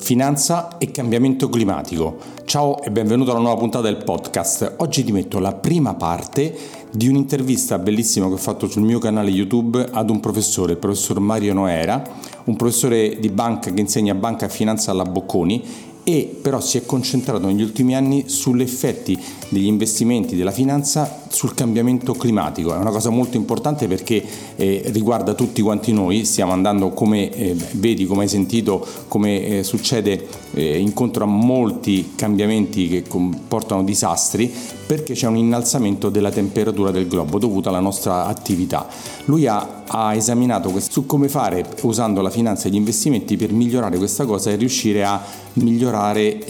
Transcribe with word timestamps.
finanza 0.00 0.78
e 0.78 0.90
cambiamento 0.90 1.48
climatico. 1.48 2.16
Ciao 2.46 2.82
e 2.82 2.90
benvenuto 2.90 3.30
alla 3.30 3.40
nuova 3.40 3.58
puntata 3.58 3.84
del 3.84 4.02
podcast. 4.02 4.76
Oggi 4.78 5.04
ti 5.04 5.12
metto 5.12 5.38
la 5.38 5.52
prima 5.52 5.94
parte 5.94 6.56
di 6.90 7.06
un'intervista 7.06 7.78
bellissima 7.78 8.26
che 8.26 8.32
ho 8.32 8.38
fatto 8.38 8.66
sul 8.66 8.82
mio 8.82 8.98
canale 8.98 9.30
YouTube 9.30 9.86
ad 9.92 10.10
un 10.10 10.18
professore, 10.18 10.72
il 10.72 10.78
professor 10.78 11.20
Mario 11.20 11.52
Noera, 11.52 12.02
un 12.44 12.56
professore 12.56 13.18
di 13.20 13.28
banca 13.28 13.70
che 13.72 13.80
insegna 13.80 14.14
banca 14.14 14.46
e 14.46 14.48
finanza 14.48 14.90
alla 14.90 15.04
Bocconi 15.04 15.62
e 16.02 16.38
però 16.40 16.60
si 16.60 16.78
è 16.78 16.86
concentrato 16.86 17.46
negli 17.46 17.62
ultimi 17.62 17.94
anni 17.94 18.28
sugli 18.28 18.62
effetti 18.62 19.22
degli 19.50 19.66
investimenti 19.66 20.36
della 20.36 20.52
finanza 20.52 21.24
sul 21.28 21.54
cambiamento 21.54 22.14
climatico. 22.14 22.72
È 22.72 22.78
una 22.78 22.90
cosa 22.90 23.10
molto 23.10 23.36
importante 23.36 23.86
perché 23.86 24.24
eh, 24.56 24.82
riguarda 24.86 25.34
tutti 25.34 25.60
quanti 25.60 25.92
noi, 25.92 26.24
stiamo 26.24 26.52
andando 26.52 26.90
come 26.90 27.30
eh, 27.30 27.54
vedi, 27.72 28.06
come 28.06 28.22
hai 28.22 28.28
sentito, 28.28 28.84
come 29.08 29.46
eh, 29.46 29.62
succede 29.62 30.26
eh, 30.52 30.78
incontro 30.78 31.24
a 31.24 31.26
molti 31.26 32.12
cambiamenti 32.14 32.88
che 32.88 33.02
comportano 33.06 33.84
disastri 33.84 34.52
perché 34.86 35.14
c'è 35.14 35.28
un 35.28 35.36
innalzamento 35.36 36.08
della 36.08 36.30
temperatura 36.30 36.90
del 36.90 37.06
globo 37.06 37.38
dovuto 37.38 37.68
alla 37.68 37.78
nostra 37.78 38.26
attività. 38.26 38.88
Lui 39.26 39.46
ha, 39.46 39.82
ha 39.86 40.14
esaminato 40.14 40.72
su 40.80 41.06
come 41.06 41.28
fare 41.28 41.64
usando 41.82 42.20
la 42.20 42.30
finanza 42.30 42.66
e 42.66 42.72
gli 42.72 42.76
investimenti 42.76 43.36
per 43.36 43.52
migliorare 43.52 43.98
questa 43.98 44.24
cosa 44.24 44.50
e 44.50 44.56
riuscire 44.56 45.04
a 45.04 45.22
migliorare, 45.54 46.44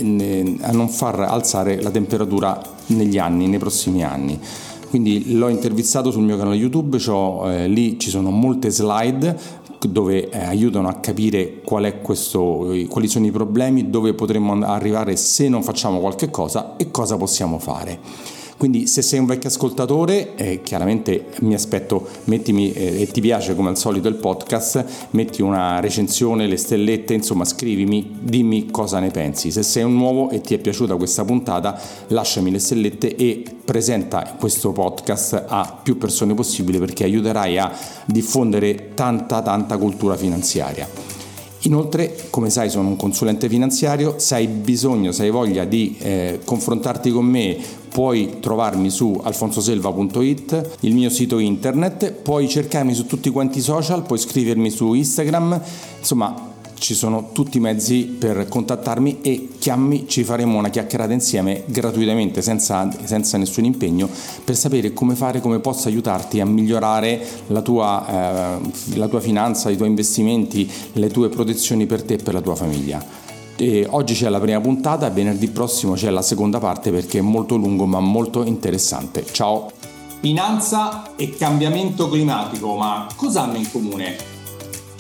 a 0.61 0.73
non 0.73 0.89
far 0.89 1.21
alzare 1.21 1.83
la 1.83 1.91
temperatura 1.91 2.79
negli 2.95 3.19
anni, 3.19 3.47
nei 3.47 3.59
prossimi 3.59 4.05
anni. 4.05 4.39
Quindi 4.89 5.35
l'ho 5.35 5.49
intervistato 5.49 6.11
sul 6.11 6.23
mio 6.23 6.37
canale 6.37 6.57
YouTube, 6.57 6.99
eh, 6.99 7.69
lì 7.69 7.99
ci 7.99 8.11
sono 8.11 8.31
molte 8.31 8.71
slide 8.71 9.59
dove 9.89 10.29
eh, 10.29 10.45
aiutano 10.45 10.89
a 10.89 10.95
capire 10.95 11.61
qual 11.65 12.01
questo, 12.03 12.75
quali 12.89 13.09
sono 13.09 13.27
i 13.27 13.31
problemi, 13.31 13.89
dove 13.89 14.15
potremmo 14.15 14.53
arrivare 14.65 15.17
se 15.17 15.49
non 15.49 15.63
facciamo 15.63 16.01
qualche 16.01 16.31
cosa 16.31 16.77
e 16.77 16.91
cosa 16.91 17.17
possiamo 17.17 17.59
fare. 17.59 17.99
Quindi 18.61 18.87
se 18.89 19.01
sei 19.01 19.19
un 19.19 19.25
vecchio 19.25 19.49
ascoltatore, 19.49 20.35
eh, 20.35 20.61
chiaramente 20.61 21.29
mi 21.41 21.55
aspetto, 21.55 22.07
mettimi 22.25 22.71
eh, 22.73 23.01
e 23.01 23.07
ti 23.07 23.23
piace 23.23 23.55
come 23.55 23.71
al 23.71 23.79
solito 23.79 24.07
il 24.07 24.17
podcast, 24.17 24.85
metti 25.13 25.41
una 25.41 25.81
recensione, 25.81 26.47
le 26.47 26.59
stellette, 26.59 27.15
insomma 27.15 27.47
scrivimi, 27.47 28.19
dimmi 28.21 28.71
cosa 28.71 28.99
ne 28.99 29.09
pensi. 29.09 29.51
Se 29.51 29.63
sei 29.63 29.85
un 29.85 29.95
nuovo 29.95 30.29
e 30.29 30.43
ti 30.43 30.53
è 30.53 30.59
piaciuta 30.59 30.97
questa 30.97 31.25
puntata, 31.25 31.81
lasciami 32.09 32.51
le 32.51 32.59
stellette 32.59 33.17
e 33.17 33.45
presenta 33.65 34.37
questo 34.39 34.73
podcast 34.73 35.43
a 35.49 35.81
più 35.83 35.97
persone 35.97 36.35
possibile 36.35 36.79
perché 36.79 37.05
aiuterai 37.05 37.57
a 37.57 37.73
diffondere 38.05 38.91
tanta 38.93 39.41
tanta 39.41 39.79
cultura 39.79 40.19
finanziaria. 40.19 41.20
Inoltre, 41.63 42.17
come 42.31 42.49
sai, 42.49 42.71
sono 42.71 42.89
un 42.89 42.97
consulente 42.97 43.49
finanziario, 43.49 44.19
se 44.19 44.35
hai 44.37 44.47
bisogno, 44.47 45.13
se 45.13 45.25
hai 45.25 45.31
voglia 45.31 45.65
di 45.65 45.97
eh, 45.99 46.41
confrontarti 46.45 47.11
con 47.11 47.27
me, 47.27 47.57
puoi 47.91 48.39
trovarmi 48.41 48.89
su 48.89 49.21
alfonsoselva.it, 49.23 50.77
il 50.81 50.95
mio 50.95 51.11
sito 51.11 51.39
internet, 51.39 52.13
puoi 52.13 52.49
cercarmi 52.49 52.95
su 52.95 53.07
tutti 53.07 53.29
quanti 53.31 53.59
i 53.59 53.63
social, 53.63 54.05
puoi 54.07 54.19
scrivermi 54.19 54.71
su 54.71 54.95
Instagram, 54.95 55.61
insomma 55.99 56.50
ci 56.81 56.95
sono 56.95 57.29
tutti 57.33 57.59
i 57.59 57.61
mezzi 57.61 58.05
per 58.05 58.49
contattarmi 58.49 59.19
e 59.21 59.51
chiammi, 59.59 60.09
ci 60.09 60.25
faremo 60.25 60.57
una 60.57 60.71
chiacchierata 60.71 61.13
insieme 61.13 61.65
gratuitamente, 61.67 62.41
senza, 62.41 62.89
senza 63.05 63.37
nessun 63.37 63.65
impegno, 63.65 64.09
per 64.43 64.57
sapere 64.57 64.95
come 64.95 65.15
fare, 65.15 65.41
come 65.41 65.61
posso 65.61 65.89
aiutarti 65.89 66.41
a 66.41 66.47
migliorare 66.47 67.21
la 67.49 67.61
tua, 67.61 68.59
eh, 68.59 68.97
la 68.97 69.09
tua 69.09 69.21
finanza, 69.21 69.69
i 69.69 69.77
tuoi 69.77 69.89
investimenti, 69.89 70.69
le 70.95 71.11
tue 71.11 71.29
protezioni 71.29 71.85
per 71.85 72.03
te 72.03 72.15
e 72.15 72.17
per 72.17 72.33
la 72.33 72.41
tua 72.41 72.55
famiglia. 72.55 73.05
E 73.57 73.87
oggi 73.91 74.15
c'è 74.15 74.31
la 74.31 74.41
prima 74.41 74.61
puntata, 74.61 75.11
venerdì 75.11 75.49
prossimo 75.49 75.93
c'è 75.93 76.09
la 76.09 76.23
seconda 76.23 76.59
parte 76.59 76.91
perché 76.91 77.19
è 77.19 77.23
molto 77.23 77.57
lungo 77.57 77.85
ma 77.85 78.01
molto 78.01 78.43
interessante. 78.43 79.27
Ciao! 79.31 79.71
Finanza 80.21 81.15
e 81.17 81.37
cambiamento 81.37 82.09
climatico, 82.09 82.75
ma 82.77 83.07
cosa 83.17 83.43
hanno 83.43 83.57
in 83.59 83.71
comune? 83.71 84.30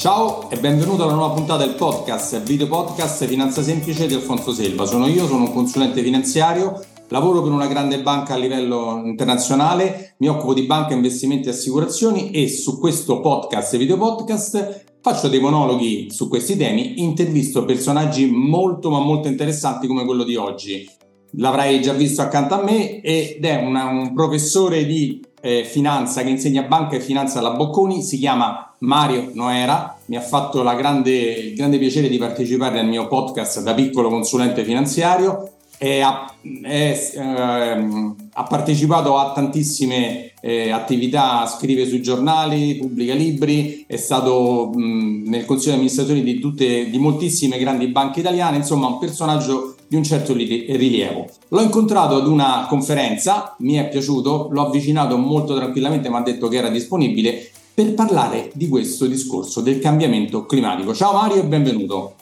Ciao 0.00 0.48
e 0.48 0.56
benvenuto 0.58 1.02
alla 1.02 1.12
nuova 1.12 1.34
puntata 1.34 1.62
del 1.62 1.74
podcast, 1.74 2.40
video 2.44 2.66
podcast 2.68 3.26
Finanza 3.26 3.62
Semplice 3.62 4.06
di 4.06 4.14
Alfonso 4.14 4.50
Selva. 4.50 4.86
Sono 4.86 5.06
io, 5.06 5.26
sono 5.26 5.42
un 5.42 5.52
consulente 5.52 6.02
finanziario, 6.02 6.82
lavoro 7.08 7.42
per 7.42 7.52
una 7.52 7.66
grande 7.66 8.00
banca 8.00 8.32
a 8.32 8.38
livello 8.38 9.02
internazionale, 9.04 10.14
mi 10.20 10.28
occupo 10.28 10.54
di 10.54 10.62
banca, 10.62 10.94
investimenti 10.94 11.48
e 11.48 11.50
assicurazioni 11.50 12.30
e 12.30 12.48
su 12.48 12.78
questo 12.78 13.20
podcast 13.20 13.76
video 13.76 13.98
podcast 13.98 14.86
faccio 15.02 15.28
dei 15.28 15.38
monologhi 15.38 16.10
su 16.10 16.30
questi 16.30 16.56
temi, 16.56 17.02
intervisto 17.02 17.66
personaggi 17.66 18.24
molto 18.24 18.88
ma 18.88 19.00
molto 19.00 19.28
interessanti 19.28 19.86
come 19.86 20.06
quello 20.06 20.24
di 20.24 20.34
oggi. 20.34 20.88
L'avrai 21.32 21.82
già 21.82 21.92
visto 21.92 22.22
accanto 22.22 22.54
a 22.54 22.62
me 22.62 23.02
ed 23.02 23.44
è 23.44 23.56
una, 23.56 23.84
un 23.88 24.14
professore 24.14 24.86
di 24.86 25.20
eh, 25.40 25.64
finanza 25.64 26.22
che 26.22 26.30
insegna 26.30 26.62
banca 26.62 26.96
e 26.96 27.00
finanza 27.00 27.38
alla 27.38 27.52
Bocconi, 27.52 28.02
si 28.02 28.18
chiama 28.18 28.74
Mario 28.78 29.30
Noera, 29.34 29.96
mi 30.06 30.16
ha 30.16 30.20
fatto 30.20 30.62
grande, 30.62 31.10
il 31.10 31.54
grande 31.54 31.78
piacere 31.78 32.08
di 32.08 32.18
partecipare 32.18 32.78
al 32.78 32.88
mio 32.88 33.08
podcast 33.08 33.62
da 33.62 33.74
piccolo 33.74 34.08
consulente 34.08 34.64
finanziario. 34.64 35.52
E 35.82 36.02
ha, 36.02 36.30
è, 36.62 37.10
ehm, 37.14 38.14
ha 38.34 38.42
partecipato 38.42 39.16
a 39.16 39.32
tantissime 39.32 40.32
eh, 40.42 40.70
attività, 40.70 41.46
scrive 41.46 41.86
sui 41.86 42.02
giornali, 42.02 42.76
pubblica 42.76 43.14
libri, 43.14 43.84
è 43.86 43.96
stato 43.96 44.70
mh, 44.74 45.22
nel 45.26 45.46
consiglio 45.46 45.70
di 45.72 45.78
amministrazione 45.78 46.22
di, 46.22 46.38
tutte, 46.38 46.90
di 46.90 46.98
moltissime 46.98 47.58
grandi 47.58 47.86
banche 47.86 48.20
italiane, 48.20 48.58
insomma 48.58 48.88
un 48.88 48.98
personaggio 48.98 49.76
di 49.90 49.96
un 49.96 50.04
certo 50.04 50.34
rilievo. 50.34 51.26
L'ho 51.48 51.62
incontrato 51.62 52.14
ad 52.14 52.28
una 52.28 52.66
conferenza, 52.68 53.56
mi 53.58 53.74
è 53.74 53.88
piaciuto, 53.88 54.46
l'ho 54.48 54.66
avvicinato 54.66 55.16
molto 55.16 55.56
tranquillamente, 55.56 56.08
mi 56.08 56.14
ha 56.14 56.20
detto 56.20 56.46
che 56.46 56.58
era 56.58 56.68
disponibile 56.68 57.50
per 57.74 57.94
parlare 57.94 58.52
di 58.54 58.68
questo 58.68 59.06
discorso 59.06 59.60
del 59.60 59.80
cambiamento 59.80 60.46
climatico. 60.46 60.94
Ciao 60.94 61.12
Mario 61.12 61.42
e 61.42 61.44
benvenuto. 61.44 62.14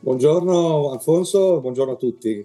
Buongiorno 0.00 0.90
Alfonso, 0.90 1.60
buongiorno 1.60 1.92
a 1.92 1.96
tutti. 1.96 2.44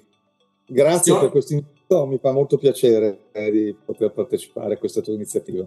Grazie 0.67 1.13
Io... 1.13 1.19
per 1.21 1.31
questo 1.31 1.53
invito, 1.53 2.05
mi 2.05 2.19
fa 2.21 2.31
molto 2.31 2.57
piacere 2.57 3.29
eh, 3.31 3.49
di 3.49 3.75
poter 3.83 4.11
partecipare 4.11 4.75
a 4.75 4.77
questa 4.77 5.01
tua 5.01 5.13
iniziativa. 5.13 5.65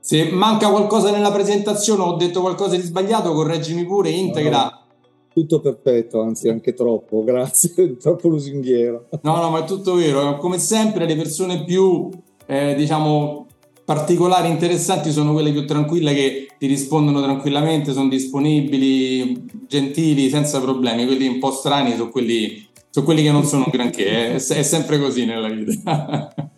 Se 0.00 0.28
manca 0.32 0.70
qualcosa 0.70 1.12
nella 1.12 1.30
presentazione 1.30 2.02
o 2.02 2.06
ho 2.06 2.16
detto 2.16 2.40
qualcosa 2.40 2.74
di 2.74 2.82
sbagliato, 2.82 3.32
correggimi 3.32 3.86
pure, 3.86 4.10
integra. 4.10 4.64
No, 4.64 4.81
tutto 5.32 5.60
perfetto, 5.60 6.20
anzi 6.20 6.48
anche 6.48 6.74
troppo, 6.74 7.24
grazie, 7.24 7.96
troppo 8.00 8.28
lusinghiero. 8.28 9.08
No, 9.22 9.36
no, 9.36 9.50
ma 9.50 9.60
è 9.60 9.64
tutto 9.64 9.94
vero. 9.94 10.36
Come 10.36 10.58
sempre 10.58 11.06
le 11.06 11.16
persone 11.16 11.64
più, 11.64 12.08
eh, 12.46 12.74
diciamo, 12.74 13.46
particolari, 13.84 14.48
interessanti 14.48 15.10
sono 15.10 15.32
quelle 15.32 15.50
più 15.50 15.66
tranquille 15.66 16.14
che 16.14 16.48
ti 16.58 16.66
rispondono 16.66 17.22
tranquillamente, 17.22 17.92
sono 17.92 18.08
disponibili, 18.08 19.46
gentili, 19.66 20.28
senza 20.28 20.60
problemi. 20.60 21.06
Quelli 21.06 21.26
un 21.26 21.38
po' 21.38 21.50
strani 21.50 21.92
sono 21.92 22.10
quelli, 22.10 22.66
sono 22.90 23.04
quelli 23.04 23.22
che 23.22 23.32
non 23.32 23.44
sono 23.44 23.66
granché, 23.70 24.34
eh. 24.34 24.34
è, 24.34 24.62
sempre 24.62 24.98
così 24.98 25.24
nella 25.24 25.48
vita. 25.48 26.34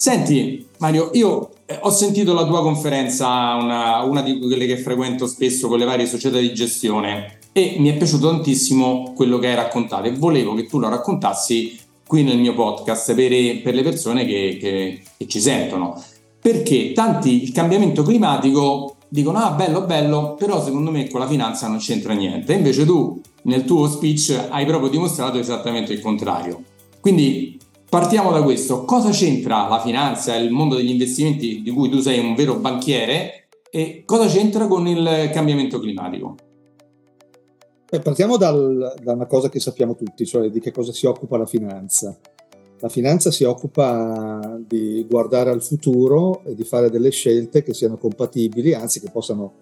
Senti, 0.00 0.64
Mario, 0.78 1.10
io 1.14 1.50
eh, 1.66 1.76
ho 1.80 1.90
sentito 1.90 2.32
la 2.32 2.46
tua 2.46 2.62
conferenza, 2.62 3.54
una, 3.54 4.02
una 4.04 4.22
di 4.22 4.38
quelle 4.38 4.66
che 4.66 4.76
frequento 4.76 5.26
spesso 5.26 5.66
con 5.66 5.78
le 5.78 5.84
varie 5.84 6.06
società 6.06 6.38
di 6.38 6.54
gestione 6.54 7.37
e 7.52 7.76
mi 7.78 7.88
è 7.88 7.96
piaciuto 7.96 8.28
tantissimo 8.28 9.12
quello 9.14 9.38
che 9.38 9.48
hai 9.48 9.54
raccontato 9.54 10.06
e 10.06 10.12
volevo 10.12 10.54
che 10.54 10.66
tu 10.66 10.78
lo 10.78 10.88
raccontassi 10.88 11.78
qui 12.06 12.22
nel 12.22 12.38
mio 12.38 12.54
podcast 12.54 13.14
per, 13.14 13.62
per 13.62 13.74
le 13.74 13.82
persone 13.82 14.24
che, 14.24 14.56
che, 14.60 15.02
che, 15.16 15.26
ci 15.28 15.40
sentono. 15.40 16.02
Perché 16.40 16.92
tanti 16.92 17.42
il 17.42 17.52
cambiamento 17.52 18.02
climatico 18.02 18.96
dicono 19.08 19.38
ah 19.38 19.50
bello 19.50 19.82
bello, 19.82 20.34
però 20.34 20.62
secondo 20.62 20.90
me 20.90 21.08
con 21.08 21.20
la 21.20 21.28
finanza 21.28 21.68
non 21.68 21.78
c'entra 21.78 22.14
niente. 22.14 22.54
Invece 22.54 22.84
tu 22.84 23.20
nel 23.42 23.64
tuo 23.64 23.88
speech 23.88 24.48
hai 24.48 24.64
proprio 24.64 24.88
dimostrato 24.88 25.38
esattamente 25.38 25.92
il 25.92 26.00
contrario. 26.00 26.62
Quindi 27.00 27.58
partiamo 27.88 28.32
da 28.32 28.42
questo. 28.42 28.84
Cosa 28.84 29.10
c'entra 29.10 29.68
la 29.68 29.80
finanza 29.80 30.34
e 30.34 30.42
il 30.42 30.50
mondo 30.50 30.76
degli 30.76 30.90
investimenti 30.90 31.60
di 31.62 31.70
cui 31.70 31.88
tu 31.88 32.00
sei 32.00 32.18
un 32.18 32.34
vero 32.34 32.54
banchiere 32.54 33.48
e 33.70 34.02
cosa 34.06 34.26
c'entra 34.26 34.66
con 34.66 34.86
il 34.86 35.30
cambiamento 35.32 35.78
climatico? 35.78 36.36
Beh, 37.90 38.00
partiamo 38.00 38.36
dal, 38.36 38.96
da 39.02 39.12
una 39.14 39.24
cosa 39.24 39.48
che 39.48 39.60
sappiamo 39.60 39.94
tutti, 39.94 40.26
cioè 40.26 40.50
di 40.50 40.60
che 40.60 40.72
cosa 40.72 40.92
si 40.92 41.06
occupa 41.06 41.38
la 41.38 41.46
finanza. 41.46 42.14
La 42.80 42.90
finanza 42.90 43.30
si 43.30 43.44
occupa 43.44 44.60
di 44.60 45.06
guardare 45.08 45.48
al 45.48 45.62
futuro 45.62 46.42
e 46.44 46.54
di 46.54 46.64
fare 46.64 46.90
delle 46.90 47.08
scelte 47.08 47.62
che 47.62 47.72
siano 47.72 47.96
compatibili, 47.96 48.74
anzi 48.74 49.00
che 49.00 49.08
possano 49.10 49.52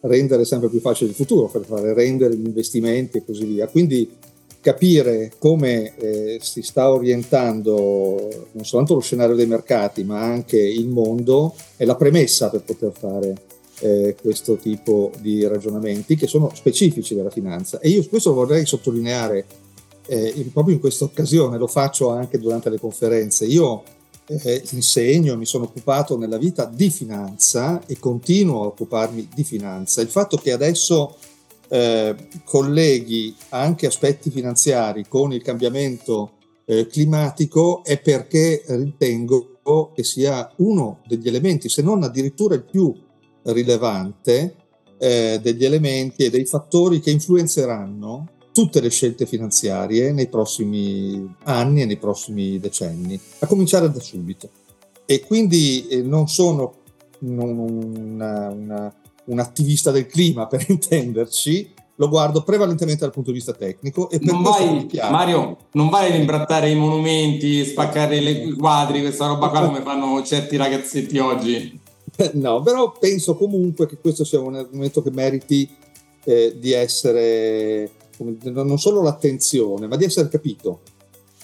rendere 0.00 0.44
sempre 0.44 0.68
più 0.68 0.80
facile 0.80 1.10
il 1.10 1.16
futuro, 1.16 1.46
per 1.46 1.62
fare 1.62 1.94
rendere 1.94 2.34
gli 2.34 2.44
investimenti 2.44 3.18
e 3.18 3.24
così 3.24 3.44
via. 3.44 3.68
Quindi 3.68 4.10
capire 4.60 5.30
come 5.38 5.94
eh, 5.96 6.38
si 6.42 6.62
sta 6.62 6.90
orientando 6.90 8.48
non 8.50 8.64
soltanto 8.64 8.94
lo 8.94 9.00
scenario 9.00 9.36
dei 9.36 9.46
mercati, 9.46 10.02
ma 10.02 10.20
anche 10.20 10.58
il 10.58 10.88
mondo 10.88 11.54
è 11.76 11.84
la 11.84 11.94
premessa 11.94 12.50
per 12.50 12.62
poter 12.62 12.90
fare 12.90 13.34
eh, 13.80 14.16
questo 14.20 14.56
tipo 14.56 15.12
di 15.18 15.46
ragionamenti 15.46 16.16
che 16.16 16.26
sono 16.26 16.50
specifici 16.54 17.14
della 17.14 17.30
finanza. 17.30 17.78
E 17.80 17.88
io 17.88 18.06
questo 18.08 18.32
vorrei 18.32 18.66
sottolineare 18.66 19.44
eh, 20.06 20.48
proprio 20.52 20.74
in 20.74 20.80
questa 20.80 21.04
occasione, 21.04 21.58
lo 21.58 21.66
faccio 21.66 22.10
anche 22.10 22.38
durante 22.38 22.70
le 22.70 22.78
conferenze. 22.78 23.44
Io 23.44 23.82
eh, 24.28 24.62
insegno, 24.70 25.36
mi 25.36 25.46
sono 25.46 25.64
occupato 25.64 26.16
nella 26.16 26.38
vita 26.38 26.64
di 26.64 26.90
finanza 26.90 27.84
e 27.86 27.98
continuo 27.98 28.62
a 28.62 28.66
occuparmi 28.66 29.28
di 29.34 29.44
finanza. 29.44 30.00
Il 30.00 30.08
fatto 30.08 30.36
che 30.36 30.52
adesso 30.52 31.16
eh, 31.68 32.14
colleghi 32.44 33.34
anche 33.50 33.86
aspetti 33.86 34.30
finanziari 34.30 35.06
con 35.08 35.32
il 35.32 35.42
cambiamento 35.42 36.32
eh, 36.64 36.86
climatico 36.86 37.84
è 37.84 37.98
perché 37.98 38.62
ritengo 38.66 39.50
che 39.94 40.04
sia 40.04 40.52
uno 40.56 41.00
degli 41.08 41.26
elementi, 41.26 41.68
se 41.68 41.82
non 41.82 42.04
addirittura 42.04 42.54
il 42.54 42.62
più 42.62 42.94
rilevante, 43.46 44.56
eh, 44.98 45.38
degli 45.42 45.64
elementi 45.64 46.24
e 46.24 46.30
dei 46.30 46.46
fattori 46.46 47.00
che 47.00 47.10
influenzeranno 47.10 48.28
tutte 48.52 48.80
le 48.80 48.88
scelte 48.88 49.26
finanziarie 49.26 50.12
nei 50.12 50.28
prossimi 50.28 51.34
anni 51.44 51.82
e 51.82 51.84
nei 51.84 51.98
prossimi 51.98 52.58
decenni, 52.58 53.20
a 53.40 53.46
cominciare 53.46 53.90
da 53.90 54.00
subito. 54.00 54.48
E 55.04 55.24
quindi 55.26 55.86
eh, 55.88 56.02
non 56.02 56.26
sono 56.26 56.72
una, 57.20 58.48
una, 58.48 58.94
un 59.24 59.38
attivista 59.38 59.90
del 59.90 60.06
clima, 60.06 60.46
per 60.48 60.64
intenderci, 60.68 61.74
lo 61.96 62.08
guardo 62.08 62.42
prevalentemente 62.42 63.00
dal 63.00 63.12
punto 63.12 63.30
di 63.30 63.36
vista 63.36 63.52
tecnico. 63.52 64.08
E 64.10 64.18
per 64.18 64.32
non 64.32 64.42
vai, 64.42 64.88
Mario, 65.10 65.56
non 65.72 65.88
vai 65.88 66.10
ad 66.10 66.18
imbrattare 66.18 66.70
i 66.70 66.74
monumenti, 66.76 67.64
spaccare 67.64 68.16
i 68.16 68.52
quadri, 68.52 69.00
questa 69.00 69.26
roba 69.26 69.48
qua 69.48 69.60
come 69.68 69.82
fanno 69.82 70.22
certi 70.22 70.56
ragazzetti 70.56 71.18
oggi. 71.18 71.80
No, 72.34 72.62
però 72.62 72.92
penso 72.98 73.36
comunque 73.36 73.86
che 73.86 73.98
questo 73.98 74.24
sia 74.24 74.40
un 74.40 74.54
argomento 74.54 75.02
che 75.02 75.10
meriti 75.10 75.68
eh, 76.24 76.56
di 76.58 76.72
essere 76.72 77.90
non 78.18 78.78
solo 78.78 79.02
l'attenzione, 79.02 79.86
ma 79.86 79.96
di 79.96 80.04
essere 80.04 80.28
capito. 80.28 80.80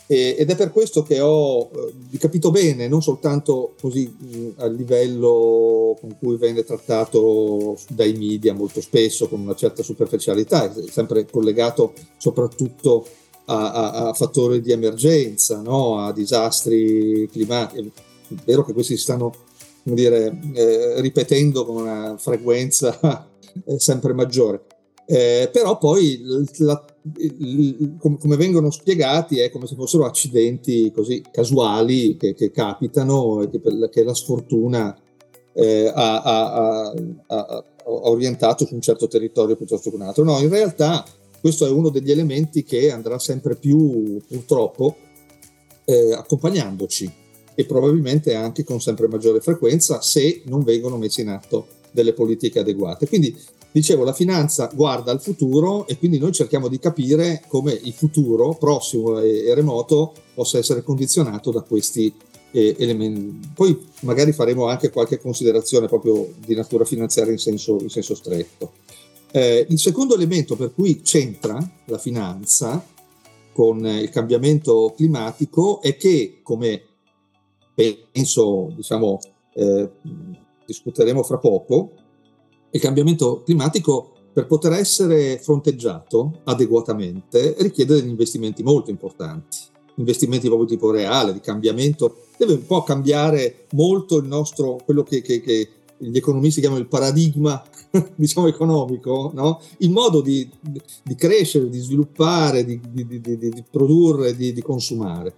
E, 0.06 0.36
ed 0.38 0.50
è 0.50 0.56
per 0.56 0.72
questo 0.72 1.02
che 1.02 1.20
ho 1.20 1.70
eh, 2.10 2.18
capito 2.18 2.50
bene, 2.50 2.88
non 2.88 3.02
soltanto 3.02 3.74
così 3.80 4.06
mh, 4.06 4.48
a 4.56 4.66
livello 4.66 5.96
con 6.00 6.16
cui 6.18 6.36
viene 6.36 6.64
trattato 6.64 7.78
dai 7.88 8.12
media 8.14 8.52
molto 8.52 8.80
spesso 8.80 9.28
con 9.28 9.40
una 9.40 9.54
certa 9.54 9.82
superficialità, 9.82 10.72
sempre 10.90 11.26
collegato 11.30 11.92
soprattutto 12.16 13.06
a, 13.46 13.72
a, 13.72 13.90
a 14.08 14.12
fattori 14.12 14.60
di 14.60 14.72
emergenza, 14.72 15.60
no? 15.60 15.98
a 15.98 16.12
disastri 16.12 17.28
climatici. 17.30 17.90
È 18.28 18.34
vero 18.44 18.64
che 18.64 18.72
questi 18.72 18.96
si 18.96 19.02
stanno 19.02 19.32
dire, 19.82 20.38
eh, 20.54 21.00
ripetendo 21.00 21.64
con 21.64 21.82
una 21.82 22.16
frequenza 22.18 23.28
sempre 23.76 24.12
maggiore. 24.12 24.64
Eh, 25.04 25.50
però 25.52 25.78
poi 25.78 26.22
la, 26.58 26.84
il, 27.16 27.96
com, 27.98 28.16
come 28.18 28.36
vengono 28.36 28.70
spiegati 28.70 29.40
è 29.40 29.50
come 29.50 29.66
se 29.66 29.74
fossero 29.74 30.06
accidenti 30.06 30.92
così 30.92 31.22
casuali 31.30 32.16
che, 32.16 32.34
che 32.34 32.50
capitano 32.52 33.42
e 33.42 33.50
che, 33.50 33.60
che 33.90 34.04
la 34.04 34.14
sfortuna 34.14 34.96
eh, 35.54 35.90
ha, 35.92 36.22
ha, 36.22 36.52
ha, 36.52 36.94
ha, 37.26 37.64
orientato 37.84 38.64
su 38.64 38.74
un 38.74 38.80
certo 38.80 39.08
territorio 39.08 39.56
piuttosto 39.56 39.90
che 39.90 39.96
un 39.96 40.02
altro. 40.02 40.22
No, 40.22 40.38
in 40.38 40.48
realtà 40.48 41.04
questo 41.40 41.66
è 41.66 41.70
uno 41.70 41.88
degli 41.88 42.12
elementi 42.12 42.62
che 42.62 42.92
andrà 42.92 43.18
sempre 43.18 43.56
più 43.56 44.18
purtroppo 44.26 44.96
eh, 45.84 46.12
accompagnandoci 46.12 47.12
e 47.54 47.64
probabilmente 47.64 48.34
anche 48.34 48.64
con 48.64 48.80
sempre 48.80 49.08
maggiore 49.08 49.40
frequenza 49.40 50.00
se 50.00 50.42
non 50.46 50.62
vengono 50.62 50.96
messe 50.96 51.20
in 51.20 51.28
atto 51.28 51.66
delle 51.90 52.12
politiche 52.12 52.58
adeguate. 52.58 53.06
Quindi 53.06 53.36
Dicevo, 53.72 54.04
la 54.04 54.12
finanza 54.12 54.70
guarda 54.74 55.12
al 55.12 55.22
futuro 55.22 55.86
e 55.86 55.96
quindi 55.96 56.18
noi 56.18 56.32
cerchiamo 56.32 56.68
di 56.68 56.78
capire 56.78 57.42
come 57.48 57.72
il 57.72 57.94
futuro 57.94 58.52
prossimo 58.52 59.18
e, 59.18 59.54
remoto 59.54 60.12
possa 60.34 60.58
essere 60.58 60.82
condizionato 60.82 61.50
da 61.50 61.62
questi 61.62 62.12
eh, 62.50 62.76
elementi. 62.78 63.48
Poi 63.54 63.82
magari 64.00 64.32
faremo 64.32 64.66
anche 64.66 64.90
qualche 64.90 65.18
considerazione 65.18 65.86
proprio 65.86 66.34
di 66.44 66.54
natura 66.54 66.84
finanziaria 66.84 67.32
in 67.32 67.38
senso, 67.38 67.78
in 67.80 67.88
senso 67.88 68.14
stretto. 68.14 68.72
Eh, 69.30 69.66
il 69.66 69.78
secondo 69.78 70.14
elemento 70.14 70.54
per 70.54 70.74
cui 70.74 71.00
c'entra 71.00 71.58
la 71.86 71.98
finanza 71.98 72.84
con 73.54 73.86
il 73.86 74.10
cambiamento 74.10 74.92
climatico 74.94 75.80
è 75.80 75.96
che, 75.96 76.40
come 76.42 76.82
penso, 77.74 78.72
diciamo, 78.74 79.18
eh, 79.54 79.90
discuteremo 80.64 81.22
fra 81.22 81.38
poco, 81.38 81.92
il 82.70 82.80
cambiamento 82.80 83.42
climatico 83.42 84.12
per 84.32 84.46
poter 84.46 84.72
essere 84.72 85.38
fronteggiato 85.38 86.40
adeguatamente 86.44 87.54
richiede 87.58 87.96
degli 87.96 88.08
investimenti 88.08 88.62
molto 88.62 88.90
importanti, 88.90 89.58
investimenti 89.96 90.46
proprio 90.46 90.68
tipo 90.68 90.90
reale, 90.90 91.34
di 91.34 91.40
cambiamento, 91.40 92.26
deve 92.38 92.54
un 92.54 92.66
po' 92.66 92.82
cambiare 92.82 93.66
molto 93.72 94.18
il 94.18 94.26
nostro, 94.26 94.78
quello 94.84 95.02
che, 95.02 95.20
che, 95.20 95.40
che 95.42 95.68
gli 95.98 96.16
economisti 96.16 96.60
chiamano 96.60 96.80
il 96.80 96.88
paradigma 96.88 97.62
diciamo 98.16 98.48
economico, 98.48 99.30
no? 99.34 99.60
il 99.78 99.90
modo 99.90 100.20
di, 100.20 100.48
di, 100.60 101.14
crescere, 101.14 101.68
di 101.68 101.78
sviluppare, 101.78 102.64
di, 102.64 102.80
di, 102.90 103.20
di 103.20 103.64
produrre, 103.70 104.34
di, 104.34 104.60
consumare. 104.62 105.34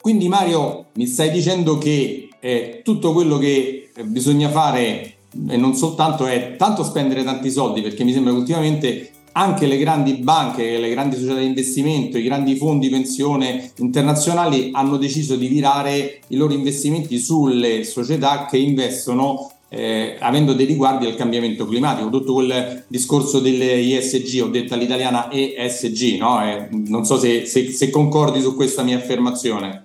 Quindi 0.00 0.28
Mario, 0.28 0.86
mi 0.94 1.06
stai 1.06 1.30
dicendo 1.30 1.78
che 1.78 2.28
eh, 2.40 2.80
tutto 2.84 3.12
quello 3.12 3.38
che 3.38 3.90
bisogna 4.04 4.48
fare 4.48 5.14
e 5.48 5.56
non 5.56 5.74
soltanto 5.74 6.26
è 6.26 6.56
tanto 6.56 6.82
spendere 6.82 7.24
tanti 7.24 7.50
soldi, 7.50 7.82
perché 7.82 8.04
mi 8.04 8.12
sembra 8.12 8.32
che 8.32 8.38
ultimamente 8.38 9.10
anche 9.32 9.66
le 9.66 9.76
grandi 9.76 10.14
banche, 10.14 10.78
le 10.78 10.90
grandi 10.90 11.16
società 11.16 11.38
di 11.38 11.46
investimento, 11.46 12.18
i 12.18 12.22
grandi 12.22 12.56
fondi 12.56 12.88
pensione 12.88 13.70
internazionali 13.76 14.70
hanno 14.72 14.96
deciso 14.96 15.36
di 15.36 15.46
virare 15.46 16.20
i 16.28 16.36
loro 16.36 16.54
investimenti 16.54 17.18
sulle 17.18 17.84
società 17.84 18.46
che 18.46 18.58
investono 18.58 19.52
eh, 19.70 20.16
avendo 20.18 20.54
dei 20.54 20.66
riguardi 20.66 21.06
al 21.06 21.14
cambiamento 21.14 21.66
climatico, 21.66 22.08
tutto 22.08 22.32
quel 22.32 22.84
discorso 22.88 23.40
delle 23.40 23.78
ISG, 23.78 24.42
ho 24.42 24.48
detto 24.48 24.74
all'italiana 24.74 25.30
ESG, 25.30 26.18
no? 26.18 26.42
eh, 26.42 26.68
non 26.70 27.04
so 27.04 27.18
se, 27.18 27.44
se, 27.44 27.70
se, 27.70 27.90
concordi 27.90 28.40
su 28.40 28.54
questa 28.54 28.82
mia 28.82 28.96
affermazione. 28.96 29.82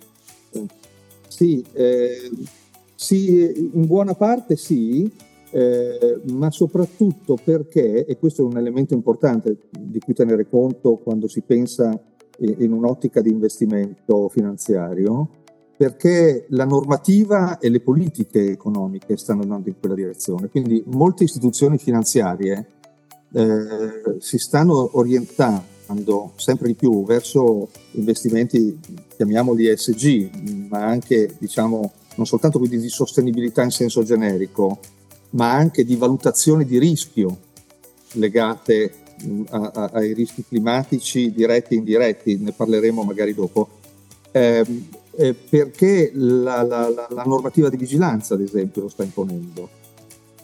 Sì, 1.28 1.64
eh, 1.74 2.30
sì, 2.96 3.70
in 3.74 3.86
buona 3.86 4.14
parte 4.14 4.56
sì, 4.56 5.12
eh, 5.52 6.22
ma 6.32 6.50
soprattutto 6.50 7.38
perché, 7.44 8.06
e 8.06 8.18
questo 8.18 8.44
è 8.44 8.46
un 8.46 8.58
elemento 8.58 8.94
importante 8.94 9.58
di 9.70 10.00
cui 10.00 10.14
tenere 10.14 10.48
conto 10.48 10.96
quando 10.96 11.28
si 11.28 11.42
pensa 11.42 11.92
in 12.40 12.72
un'ottica 12.72 13.22
di 13.22 13.30
investimento 13.30 14.30
finanziario, 14.30 15.43
perché 15.76 16.46
la 16.50 16.66
normativa 16.66 17.58
e 17.58 17.70
le 17.70 17.80
politiche 17.80 18.52
economiche 18.52 19.18
stanno 19.18 19.42
andando 19.42 19.70
in 19.70 19.76
quella 19.80 19.96
direzione. 19.96 20.50
Quindi 20.50 20.84
molte 20.88 21.24
istituzioni 21.24 21.78
finanziarie 21.78 22.68
eh, 23.34 24.18
si 24.20 24.38
stanno 24.38 24.92
orientando 24.98 26.32
sempre 26.36 26.68
di 26.68 26.76
più 26.76 27.04
verso 27.04 27.70
investimenti, 27.92 28.80
chiamiamoli 29.16 29.68
ESG, 29.68 30.68
ma 30.70 30.86
anche 30.86 31.36
diciamo 31.38 31.92
non 32.16 32.26
soltanto 32.26 32.60
quindi 32.60 32.80
di 32.80 32.90
sostenibilità 32.90 33.64
in 33.64 33.72
senso 33.72 34.04
generico, 34.04 34.80
ma 35.32 35.52
anche 35.52 35.84
di 35.84 35.96
valutazioni 35.96 36.66
di 36.66 36.78
rischio 36.78 37.38
legate 38.14 38.94
mm, 39.26 39.44
a, 39.50 39.72
a, 39.74 39.90
ai 39.94 40.14
rischi 40.14 40.46
climatici 40.48 41.32
diretti 41.32 41.74
e 41.74 41.78
indiretti, 41.78 42.38
ne 42.38 42.52
parleremo 42.52 43.04
magari 43.04 43.34
dopo, 43.34 43.68
eh, 44.32 44.64
eh, 45.16 45.34
perché 45.34 46.12
la, 46.14 46.64
la, 46.64 46.90
la, 46.90 47.08
la, 47.10 47.24
normativa 47.24 47.70
di 47.70 47.78
vigilanza, 47.78 48.34
ad 48.34 48.42
esempio, 48.42 48.84
lo 48.84 48.90
sta 48.90 49.04
imponendo, 49.04 49.70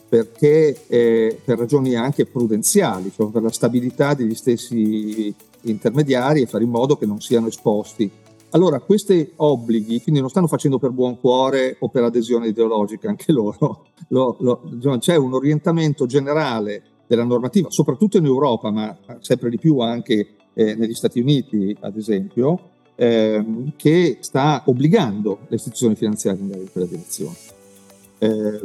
perché 0.08 0.86
eh, 0.88 1.40
per 1.44 1.58
ragioni 1.58 1.96
anche 1.96 2.26
prudenziali, 2.26 3.12
cioè 3.14 3.30
per 3.30 3.42
la 3.42 3.52
stabilità 3.52 4.14
degli 4.14 4.36
stessi 4.36 5.34
intermediari 5.62 6.42
e 6.42 6.46
fare 6.46 6.64
in 6.64 6.70
modo 6.70 6.98
che 6.98 7.06
non 7.06 7.20
siano 7.20 7.48
esposti 7.48 8.10
allora, 8.52 8.80
questi 8.80 9.32
obblighi, 9.36 10.02
quindi 10.02 10.22
non 10.22 10.30
stanno 10.30 10.48
facendo 10.48 10.80
per 10.80 10.90
buon 10.90 11.20
cuore 11.20 11.76
o 11.80 11.90
per 11.90 12.04
adesione 12.04 12.48
ideologica, 12.48 13.08
anche 13.08 13.32
loro. 13.32 13.86
Lo, 14.12 14.38
lo, 14.40 14.98
c'è 14.98 15.16
un 15.18 15.34
orientamento 15.34 16.08
generale 16.08 16.82
della 17.06 17.24
normativa, 17.24 17.70
soprattutto 17.70 18.18
in 18.18 18.26
Europa, 18.26 18.72
ma 18.72 18.98
sempre 19.20 19.52
di 19.52 19.60
più 19.60 19.78
anche 19.80 20.36
eh, 20.54 20.74
negli 20.74 20.96
Stati 20.96 21.20
Uniti, 21.20 21.78
ad 21.82 21.96
esempio, 21.96 22.60
eh, 23.02 23.46
che 23.78 24.18
sta 24.20 24.64
obbligando 24.66 25.40
le 25.48 25.56
istituzioni 25.56 25.96
finanziarie 25.96 26.40
ad 26.40 26.46
andare 26.46 26.64
in 26.64 26.72
quella 26.72 26.88
direzione. 26.88 27.36
Eh, 28.18 28.62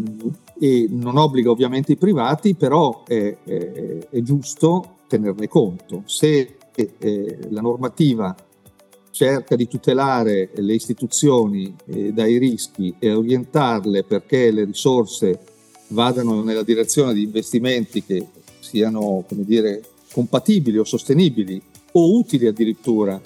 e 0.58 0.86
non 0.90 1.16
obbliga 1.16 1.50
ovviamente 1.50 1.92
i 1.92 1.96
privati, 1.96 2.56
però 2.56 3.04
è, 3.04 3.36
è, 3.44 4.08
è 4.10 4.22
giusto 4.22 4.96
tenerne 5.06 5.46
conto. 5.46 6.02
Se 6.06 6.56
eh, 6.74 7.38
la 7.50 7.60
normativa 7.60 8.34
cerca 9.12 9.54
di 9.54 9.68
tutelare 9.68 10.50
le 10.52 10.74
istituzioni 10.74 11.72
eh, 11.86 12.12
dai 12.12 12.36
rischi 12.36 12.92
e 12.98 13.12
orientarle 13.12 14.02
perché 14.02 14.50
le 14.50 14.64
risorse 14.64 15.38
vadano 15.88 16.42
nella 16.42 16.64
direzione 16.64 17.14
di 17.14 17.22
investimenti 17.22 18.02
che 18.02 18.26
siano, 18.58 19.24
come 19.28 19.44
dire, 19.44 19.80
compatibili 20.12 20.78
o 20.78 20.82
sostenibili 20.84 21.62
o 21.92 22.16
utili 22.18 22.48
addirittura 22.48 23.20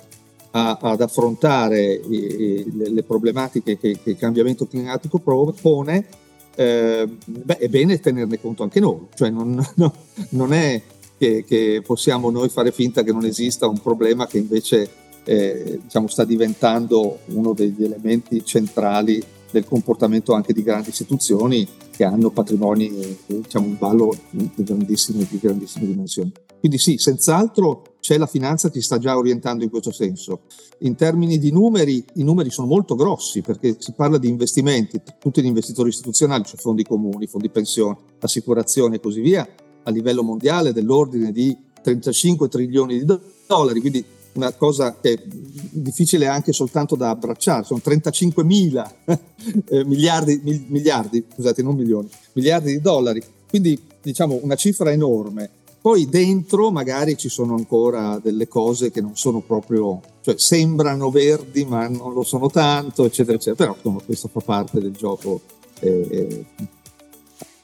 a, 0.51 0.79
ad 0.81 1.01
affrontare 1.01 1.93
i, 1.93 2.65
le, 2.75 2.89
le, 2.91 3.03
problematiche 3.03 3.79
che, 3.79 3.99
che, 4.03 4.11
il 4.11 4.17
cambiamento 4.17 4.67
climatico 4.67 5.19
pone, 5.19 6.07
eh, 6.55 7.09
beh, 7.25 7.59
è 7.59 7.69
bene 7.69 8.01
tenerne 8.01 8.41
conto 8.41 8.63
anche 8.63 8.81
noi, 8.81 9.07
cioè 9.15 9.31
non, 9.31 9.65
no, 9.77 9.95
non 10.31 10.53
è 10.53 10.81
che, 11.19 11.45
che, 11.47 11.83
possiamo 11.85 12.31
noi 12.31 12.49
fare 12.49 12.73
finta 12.73 13.03
che 13.03 13.13
non 13.13 13.25
esista 13.25 13.67
un 13.67 13.81
problema 13.81 14.27
che 14.27 14.39
invece 14.39 14.89
eh, 15.25 15.81
diciamo, 15.83 16.09
sta 16.09 16.25
diventando 16.25 17.19
uno 17.27 17.53
degli 17.53 17.85
elementi 17.85 18.45
centrali 18.45 19.23
del 19.51 19.65
comportamento 19.65 20.35
anche 20.35 20.53
di 20.53 20.63
grandi 20.63 20.91
istituzioni 20.91 21.67
che 21.91 22.05
hanno 22.05 22.31
patrimoni, 22.31 23.19
diciamo, 23.27 23.67
un 23.67 23.77
ballo 23.79 24.17
di 24.31 24.51
grandissime, 24.57 25.27
di 25.29 25.39
grandissime 25.39 25.87
dimensioni. 25.87 26.33
Quindi 26.61 26.79
sì, 26.79 26.99
senz'altro 26.99 27.97
c'è 28.09 28.17
la 28.17 28.27
finanza 28.27 28.71
si 28.73 28.81
sta 28.81 28.97
già 28.97 29.19
orientando 29.19 29.65
in 29.65 29.69
questo 29.69 29.93
senso. 29.93 30.45
In 30.79 30.95
termini 30.95 31.37
di 31.37 31.53
numeri, 31.53 32.03
i 32.15 32.23
numeri 32.23 32.49
sono 32.49 32.67
molto 32.67 32.95
grossi 32.95 33.43
perché 33.43 33.77
si 33.79 33.93
parla 33.93 34.17
di 34.17 34.29
investimenti, 34.29 34.99
tutti 35.19 35.43
gli 35.43 35.47
investitori 35.47 35.91
istituzionali, 35.91 36.45
cioè 36.45 36.57
fondi 36.57 36.85
comuni, 36.85 37.27
fondi 37.27 37.51
pensioni, 37.51 37.99
assicurazioni 38.21 38.95
e 38.95 39.01
così 39.01 39.21
via, 39.21 39.47
a 39.83 39.91
livello 39.91 40.23
mondiale 40.23 40.73
dell'ordine 40.73 41.33
di 41.33 41.55
35 41.83 42.49
trilioni 42.49 42.99
di 42.99 43.19
dollari, 43.47 43.81
quindi 43.81 44.03
una 44.33 44.53
cosa 44.53 44.97
che 44.99 45.13
è 45.13 45.23
difficile 45.27 46.29
anche 46.29 46.55
soltanto 46.55 46.97
da 46.97 47.11
abbracciare, 47.11 47.65
sono 47.65 47.81
35 47.83 48.43
mila 48.43 48.91
eh, 49.05 49.85
miliardi, 49.85 50.41
miliardi, 50.69 51.27
scusate, 51.31 51.63
non 51.63 51.75
milioni, 51.75 52.09
miliardi 52.33 52.73
di 52.73 52.81
dollari, 52.81 53.23
quindi 53.51 53.79
diciamo 54.01 54.41
una 54.43 54.55
cifra 54.55 54.93
enorme. 54.93 55.51
Poi 55.81 56.07
dentro 56.07 56.71
magari 56.71 57.17
ci 57.17 57.29
sono 57.29 57.55
ancora 57.55 58.21
delle 58.23 58.49
cose 58.49 58.91
che 58.91 59.01
non 59.01 59.17
sono 59.17 59.41
proprio, 59.41 60.01
cioè 60.23 60.35
sembrano 60.37 61.11
verdi 61.11 61.65
ma 61.65 61.89
non 61.89 62.13
lo 62.13 62.23
sono 62.23 62.51
tanto, 62.51 63.05
eccetera, 63.05 63.37
eccetera, 63.37 63.57
però 63.57 63.75
insomma 63.75 64.01
questo 64.05 64.29
fa 64.29 64.41
parte 64.41 64.81
del 64.81 64.93
gioco 64.93 65.41
eh, 65.81 66.07
eh 66.11 66.47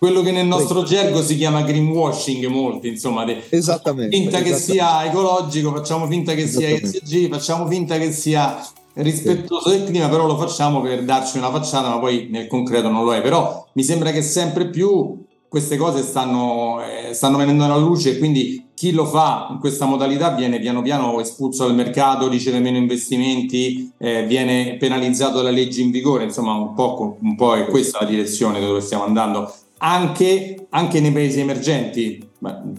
quello 0.05 0.21
che 0.21 0.33
nel 0.33 0.45
nostro 0.45 0.83
gergo 0.83 1.23
si 1.23 1.35
chiama 1.35 1.63
greenwashing 1.63 2.45
molti, 2.49 2.89
insomma, 2.89 3.25
esattamente, 3.49 4.15
finta 4.15 4.37
esattamente. 4.37 4.43
che 4.43 4.55
sia 4.55 5.07
ecologico, 5.07 5.73
facciamo 5.73 6.07
finta 6.09 6.35
che 6.35 6.47
sia 6.47 6.69
ESG, 6.69 7.31
facciamo 7.31 7.67
finta 7.67 7.97
che 7.97 8.13
sia 8.13 8.63
rispettoso 8.95 9.71
sì. 9.71 9.79
del 9.79 9.87
clima, 9.87 10.11
però 10.11 10.27
lo 10.27 10.37
facciamo 10.37 10.83
per 10.83 11.05
darci 11.05 11.39
una 11.39 11.51
facciata, 11.51 11.89
ma 11.89 11.99
poi 11.99 12.29
nel 12.31 12.49
concreto 12.49 12.91
non 12.91 13.03
lo 13.03 13.15
è. 13.15 13.23
Però 13.23 13.67
mi 13.73 13.83
sembra 13.83 14.11
che 14.11 14.21
sempre 14.21 14.69
più 14.69 15.24
queste 15.55 15.77
cose 15.77 16.03
stanno, 16.03 16.83
eh, 16.83 17.15
stanno 17.15 17.37
venendo 17.37 17.63
alla 17.63 17.77
luce 17.77 18.11
e 18.11 18.19
quindi 18.19 18.71
chi 18.75 18.91
lo 18.91 19.07
fa 19.07 19.47
in 19.53 19.61
questa 19.61 19.85
modalità 19.85 20.31
viene 20.31 20.59
piano 20.59 20.83
piano 20.83 21.21
espulso 21.21 21.65
dal 21.65 21.77
mercato, 21.77 22.29
riceve 22.29 22.59
meno 22.59 22.77
investimenti, 22.77 23.93
eh, 23.99 24.25
viene 24.27 24.77
penalizzato 24.81 25.37
dalle 25.37 25.53
leggi 25.53 25.81
in 25.81 25.93
vigore, 25.93 26.25
insomma 26.25 26.55
un 26.55 26.75
po', 26.75 27.19
un 27.21 27.37
po' 27.37 27.55
è 27.55 27.67
questa 27.67 27.99
la 28.01 28.07
direzione 28.07 28.59
dove 28.59 28.81
stiamo 28.81 29.05
andando 29.05 29.55
anche, 29.79 30.67
anche 30.71 30.99
nei 30.99 31.13
paesi 31.13 31.39
emergenti. 31.39 32.31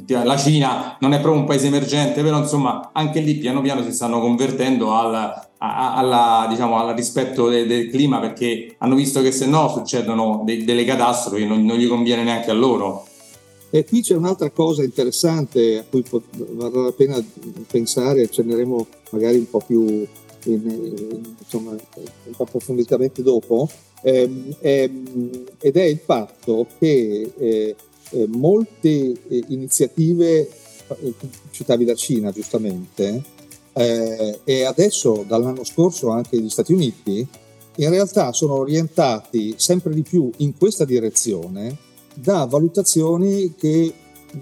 La 0.07 0.35
Cina 0.35 0.97
non 0.99 1.13
è 1.13 1.21
proprio 1.21 1.41
un 1.41 1.47
paese 1.47 1.67
emergente, 1.67 2.23
però 2.23 2.39
insomma 2.39 2.89
anche 2.91 3.21
lì 3.21 3.35
piano 3.35 3.61
piano 3.61 3.83
si 3.83 3.93
stanno 3.93 4.19
convertendo 4.19 4.93
al, 4.93 5.44
alla, 5.57 6.45
diciamo, 6.49 6.77
al 6.77 6.95
rispetto 6.95 7.49
del, 7.49 7.67
del, 7.67 7.89
clima 7.89 8.19
perché 8.19 8.75
hanno 8.79 8.95
visto 8.95 9.21
che 9.21 9.31
se 9.31 9.45
no 9.45 9.69
succedono 9.69 10.43
de, 10.45 10.63
delle 10.63 10.83
catastrofi 10.83 11.41
che 11.41 11.47
non, 11.47 11.63
non, 11.65 11.77
gli 11.77 11.87
conviene 11.87 12.23
neanche 12.23 12.51
a 12.51 12.53
loro. 12.53 13.05
E 13.69 13.83
qui 13.83 14.01
c'è 14.01 14.15
un'altra 14.15 14.49
cosa 14.51 14.83
interessante 14.83 15.79
a 15.79 15.83
cui 15.89 16.03
varrà 16.51 16.81
la 16.81 16.91
pena 16.91 17.23
pensare, 17.69 18.23
accenneremo 18.23 18.87
magari 19.09 19.37
un 19.37 19.49
po' 19.49 19.61
più 19.65 20.05
in, 20.45 21.23
insomma, 21.39 21.71
un 21.71 22.33
po' 22.35 22.43
approfonditamente 22.43 23.21
dopo, 23.21 23.69
ehm, 24.01 24.55
ehm, 24.59 25.43
ed 25.59 25.75
è 25.75 25.83
il 25.83 25.99
fatto 26.03 26.67
che 26.77 27.31
eh, 27.37 27.75
eh, 28.11 28.27
molte 28.27 29.13
eh, 29.27 29.43
iniziative, 29.47 30.49
eh, 30.87 31.13
citavi 31.51 31.85
la 31.85 31.95
Cina 31.95 32.31
giustamente, 32.31 33.23
eh, 33.77 34.39
e 34.45 34.63
adesso 34.63 35.25
dall'anno 35.27 35.65
scorso 35.65 36.09
anche 36.09 36.39
gli 36.39 36.49
Stati 36.49 36.71
Uniti, 36.71 37.27
in 37.77 37.89
realtà 37.89 38.31
sono 38.31 38.53
orientati 38.53 39.55
sempre 39.57 39.93
di 39.93 40.01
più 40.01 40.29
in 40.37 40.55
questa 40.57 40.85
direzione 40.85 41.77
da 42.13 42.45
valutazioni 42.45 43.53
che 43.57 43.93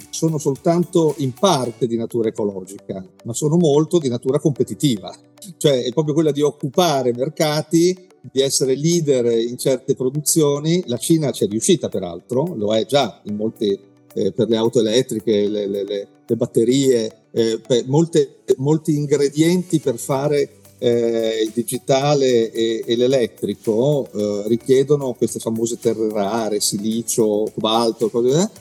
sono 0.10 0.38
soltanto 0.38 1.16
in 1.18 1.34
parte 1.34 1.88
di 1.88 1.98
natura 1.98 2.30
ecologica, 2.30 3.04
ma 3.24 3.34
sono 3.34 3.58
molto 3.58 3.98
di 3.98 4.08
natura 4.08 4.40
competitiva. 4.40 5.14
Cioè 5.58 5.84
è 5.84 5.92
proprio 5.92 6.14
quella 6.14 6.32
di 6.32 6.42
occupare 6.42 7.14
mercati, 7.14 8.08
di 8.22 8.42
essere 8.42 8.76
leader 8.76 9.26
in 9.38 9.58
certe 9.58 9.96
produzioni. 9.96 10.84
La 10.86 10.98
Cina 10.98 11.32
ci 11.32 11.46
è 11.46 11.48
riuscita 11.48 11.90
peraltro, 11.90 12.54
lo 12.56 12.74
è 12.74 12.86
già 12.86 13.20
in 13.24 13.36
molte, 13.36 13.80
eh, 14.14 14.32
per 14.32 14.48
le 14.48 14.58
auto 14.58 14.80
elettriche, 14.80 15.48
le, 15.48 15.68
le, 15.68 15.84
le, 15.84 16.08
le 16.26 16.36
batterie, 16.36 17.23
eh, 17.34 17.60
molte, 17.88 18.44
molti 18.58 18.96
ingredienti 18.96 19.80
per 19.80 19.98
fare 19.98 20.62
eh, 20.78 21.42
il 21.44 21.52
digitale 21.54 22.52
e, 22.52 22.84
e 22.86 22.96
l'elettrico 22.96 24.08
eh, 24.12 24.44
richiedono 24.48 25.14
queste 25.14 25.40
famose 25.40 25.80
terre 25.80 26.10
rare, 26.12 26.60
silicio, 26.60 27.50
cobalto, 27.54 28.10
cose, 28.10 28.52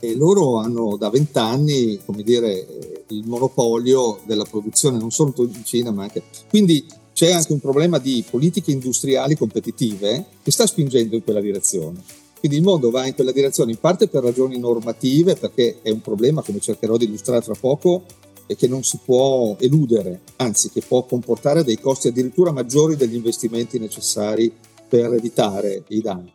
eh, 0.00 0.08
e 0.08 0.16
loro 0.16 0.56
hanno 0.58 0.96
da 0.96 1.10
vent'anni, 1.10 2.00
come 2.04 2.22
dire, 2.22 2.66
il 3.08 3.22
monopolio 3.26 4.18
della 4.26 4.44
produzione 4.44 4.98
non 4.98 5.10
solo 5.10 5.32
in 5.38 5.64
Cina 5.64 5.92
ma 5.92 6.04
anche... 6.04 6.22
Quindi 6.48 6.84
c'è 7.12 7.30
anche 7.30 7.52
un 7.52 7.60
problema 7.60 7.98
di 7.98 8.24
politiche 8.28 8.72
industriali 8.72 9.36
competitive 9.36 10.24
che 10.42 10.50
sta 10.50 10.66
spingendo 10.66 11.14
in 11.14 11.22
quella 11.22 11.40
direzione. 11.40 12.02
Quindi 12.38 12.58
il 12.58 12.64
mondo 12.64 12.90
va 12.90 13.06
in 13.06 13.14
quella 13.14 13.30
direzione 13.30 13.70
in 13.70 13.78
parte 13.78 14.08
per 14.08 14.24
ragioni 14.24 14.58
normative, 14.58 15.36
perché 15.36 15.78
è 15.82 15.90
un 15.90 16.00
problema, 16.00 16.42
come 16.42 16.58
cercherò 16.58 16.96
di 16.96 17.04
illustrare 17.04 17.42
tra 17.42 17.54
poco, 17.54 18.02
e 18.46 18.56
che 18.56 18.68
non 18.68 18.82
si 18.82 18.98
può 19.04 19.56
eludere, 19.58 20.20
anzi 20.36 20.70
che 20.70 20.82
può 20.86 21.04
comportare 21.04 21.64
dei 21.64 21.78
costi 21.78 22.08
addirittura 22.08 22.52
maggiori 22.52 22.96
degli 22.96 23.14
investimenti 23.14 23.78
necessari 23.78 24.52
per 24.88 25.12
evitare 25.12 25.84
i 25.88 26.00
danni 26.00 26.32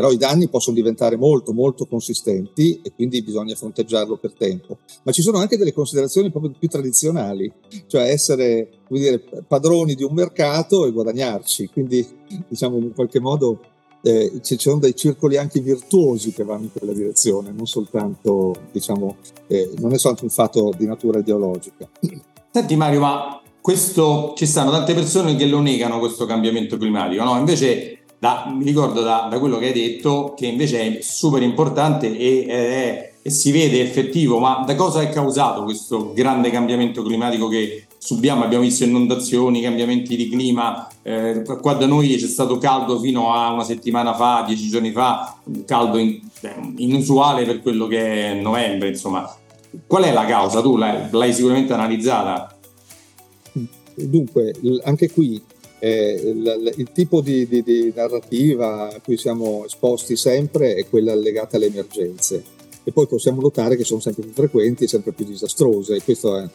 però 0.00 0.12
i 0.12 0.16
danni 0.16 0.48
possono 0.48 0.76
diventare 0.76 1.16
molto 1.16 1.52
molto 1.52 1.84
consistenti 1.84 2.80
e 2.82 2.90
quindi 2.94 3.22
bisogna 3.22 3.54
fronteggiarlo 3.54 4.16
per 4.16 4.32
tempo. 4.32 4.78
Ma 5.02 5.12
ci 5.12 5.20
sono 5.20 5.36
anche 5.36 5.58
delle 5.58 5.74
considerazioni 5.74 6.30
proprio 6.30 6.54
più 6.58 6.68
tradizionali, 6.68 7.52
cioè 7.86 8.08
essere 8.08 8.68
dire, 8.88 9.22
padroni 9.46 9.94
di 9.94 10.02
un 10.02 10.14
mercato 10.14 10.86
e 10.86 10.92
guadagnarci, 10.92 11.68
quindi 11.68 12.06
diciamo 12.48 12.78
in 12.78 12.94
qualche 12.94 13.20
modo 13.20 13.60
eh, 14.02 14.40
ci 14.42 14.58
sono 14.58 14.78
dei 14.78 14.94
circoli 14.96 15.36
anche 15.36 15.60
virtuosi 15.60 16.32
che 16.32 16.44
vanno 16.44 16.64
in 16.64 16.72
quella 16.72 16.92
direzione, 16.92 17.52
non 17.54 17.66
soltanto, 17.66 18.54
diciamo, 18.72 19.16
eh, 19.46 19.70
non 19.78 19.92
è 19.92 19.98
soltanto 19.98 20.24
un 20.24 20.30
fatto 20.30 20.72
di 20.76 20.86
natura 20.86 21.18
ideologica. 21.18 21.88
Senti 22.50 22.76
Mario, 22.76 23.00
ma 23.00 23.40
questo, 23.60 24.32
ci 24.36 24.46
stanno 24.46 24.70
tante 24.70 24.94
persone 24.94 25.36
che 25.36 25.46
lo 25.46 25.60
negano 25.60 25.98
questo 25.98 26.26
cambiamento 26.26 26.76
climatico, 26.76 27.22
no? 27.22 27.38
Invece 27.38 28.00
da, 28.18 28.52
mi 28.54 28.64
ricordo 28.64 29.02
da, 29.02 29.28
da, 29.30 29.38
quello 29.38 29.58
che 29.58 29.66
hai 29.66 29.72
detto 29.72 30.34
che 30.36 30.46
invece 30.46 30.98
è 30.98 31.00
super 31.00 31.42
importante 31.42 32.16
e, 32.16 32.44
è, 32.46 33.12
e, 33.22 33.30
si 33.30 33.50
vede 33.50 33.80
effettivo, 33.80 34.38
ma 34.38 34.62
da 34.66 34.74
cosa 34.74 35.00
è 35.00 35.08
causato 35.08 35.64
questo 35.64 36.12
grande 36.12 36.50
cambiamento 36.50 37.02
climatico 37.02 37.48
che 37.48 37.86
subiamo? 38.00 38.44
Abbiamo 38.44 38.64
visto 38.64 38.84
inondazioni, 38.84 39.60
cambiamenti 39.60 40.16
di 40.16 40.30
clima, 40.30 40.88
eh, 41.02 41.42
qua 41.60 41.74
da 41.74 41.86
noi 41.86 42.16
c'è 42.16 42.26
stato 42.26 42.56
caldo 42.56 42.98
fino 42.98 43.32
a 43.34 43.52
una 43.52 43.62
settimana 43.62 44.14
fa, 44.14 44.42
dieci 44.46 44.68
giorni 44.68 44.90
fa, 44.90 45.36
caldo 45.66 45.98
in, 45.98 46.18
inusuale 46.76 47.44
per 47.44 47.60
quello 47.60 47.86
che 47.86 48.30
è 48.30 48.34
novembre, 48.34 48.88
insomma. 48.88 49.32
Qual 49.86 50.02
è 50.02 50.12
la 50.12 50.24
causa? 50.24 50.62
Tu 50.62 50.76
l'hai, 50.76 51.08
l'hai 51.10 51.32
sicuramente 51.32 51.74
analizzata. 51.74 52.56
Dunque, 53.94 54.54
anche 54.84 55.10
qui 55.10 55.40
eh, 55.78 56.20
il, 56.24 56.74
il, 56.78 56.92
tipo 56.92 57.20
di, 57.20 57.46
di, 57.46 57.62
di, 57.62 57.92
narrativa 57.94 58.88
a 58.88 59.00
cui 59.00 59.18
siamo 59.18 59.64
esposti 59.66 60.16
sempre 60.16 60.74
è 60.74 60.88
quella 60.88 61.14
legata 61.14 61.56
alle 61.56 61.66
emergenze 61.66 62.42
e 62.82 62.92
poi 62.92 63.06
possiamo 63.06 63.42
notare 63.42 63.76
che 63.76 63.84
sono 63.84 64.00
sempre 64.00 64.22
più 64.22 64.32
frequenti 64.32 64.84
e 64.84 64.88
sempre 64.88 65.12
più 65.12 65.26
disastrose. 65.26 66.02
Questo 66.02 66.38
è, 66.38 66.48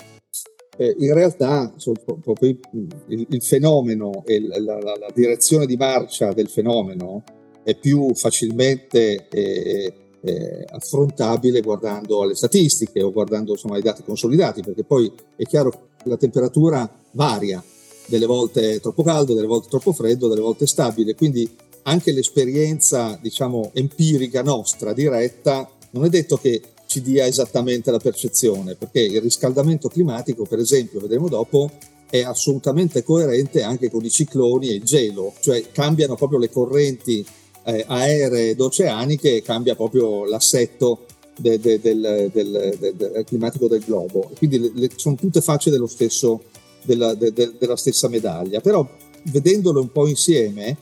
eh, 0.78 0.96
in 1.00 1.14
realtà 1.14 1.74
proprio 2.22 2.58
il, 2.72 3.26
il 3.30 3.44
fenomeno 3.44 4.24
e 4.26 4.42
la, 4.42 4.60
la, 4.60 4.80
la, 4.80 5.12
direzione 5.14 5.66
di 5.66 5.78
marcia 5.78 6.34
del 6.34 6.50
fenomeno 6.50 7.24
è 7.64 7.76
più 7.76 8.14
facilmente 8.14 9.28
eh, 9.30 9.94
eh, 10.22 10.66
affrontabile 10.70 11.62
guardando 11.62 12.24
alle 12.24 12.36
statistiche 12.36 13.02
o 13.02 13.12
guardando 13.12 13.52
insomma, 13.52 13.76
ai 13.76 13.82
dati 13.82 14.04
consolidati, 14.04 14.62
perché 14.62 14.84
poi 14.84 15.12
è 15.36 15.44
chiaro 15.44 15.70
che 15.70 16.10
la 16.10 16.18
temperatura 16.18 16.90
varia. 17.12 17.64
Delle 18.08 18.28
volte 18.28 18.80
troppo 18.82 19.02
caldo, 19.02 19.34
delle 19.34 19.48
volte 19.48 19.68
troppo 19.68 19.92
freddo, 19.92 20.28
delle 20.28 20.42
volte 20.42 20.68
stabile, 20.68 21.16
quindi 21.16 21.50
anche 21.84 22.12
l'esperienza, 22.12 23.18
diciamo, 23.20 23.72
empirica 23.74 24.44
nostra, 24.44 24.94
diretta, 24.94 25.68
non 25.92 26.06
è 26.06 26.10
detto 26.10 26.38
che 26.38 26.62
ci 26.96 27.02
dia 27.02 27.26
esattamente 27.26 27.92
la 27.92 28.00
percezione, 28.00 28.76
perché 28.76 29.02
il 29.02 29.20
riscaldamento 29.22 29.90
climatico, 29.90 30.46
per 30.46 30.60
esempio, 30.60 31.02
vedremo 31.02 31.28
dopo, 31.28 31.70
è 32.10 32.22
assolutamente 32.22 33.04
coerente 33.04 33.64
anche 33.64 33.90
con 33.90 34.06
i 34.06 34.10
cicloni 34.10 34.70
e 34.70 34.76
il 34.76 34.84
gelo, 34.84 35.34
cioè 35.42 35.72
cambiano 35.74 36.16
proprio 36.16 36.40
le 36.40 36.50
correnti 36.50 37.26
eh, 37.66 37.84
aeree 37.86 38.52
ed 38.52 38.62
oceaniche 38.62 39.42
cambia 39.42 39.76
proprio 39.76 40.24
l'assetto 40.24 41.06
de, 41.36 41.60
de, 41.60 41.82
del, 41.82 42.30
del, 42.32 42.78
del, 42.78 43.24
climatico 43.26 43.68
del 43.68 43.84
globo. 43.84 44.32
Quindi 44.38 44.60
le, 44.60 44.72
le, 44.74 44.90
sono 44.96 45.16
tutte 45.16 45.42
facce 45.42 45.70
dello 45.70 45.88
stesso, 45.88 46.44
della, 46.84 47.14
de, 47.14 47.34
della 47.34 47.76
stessa 47.76 48.08
medaglia, 48.08 48.62
però 48.62 48.88
vedendole 49.24 49.80
un 49.80 49.92
po' 49.92 50.08
insieme 50.08 50.78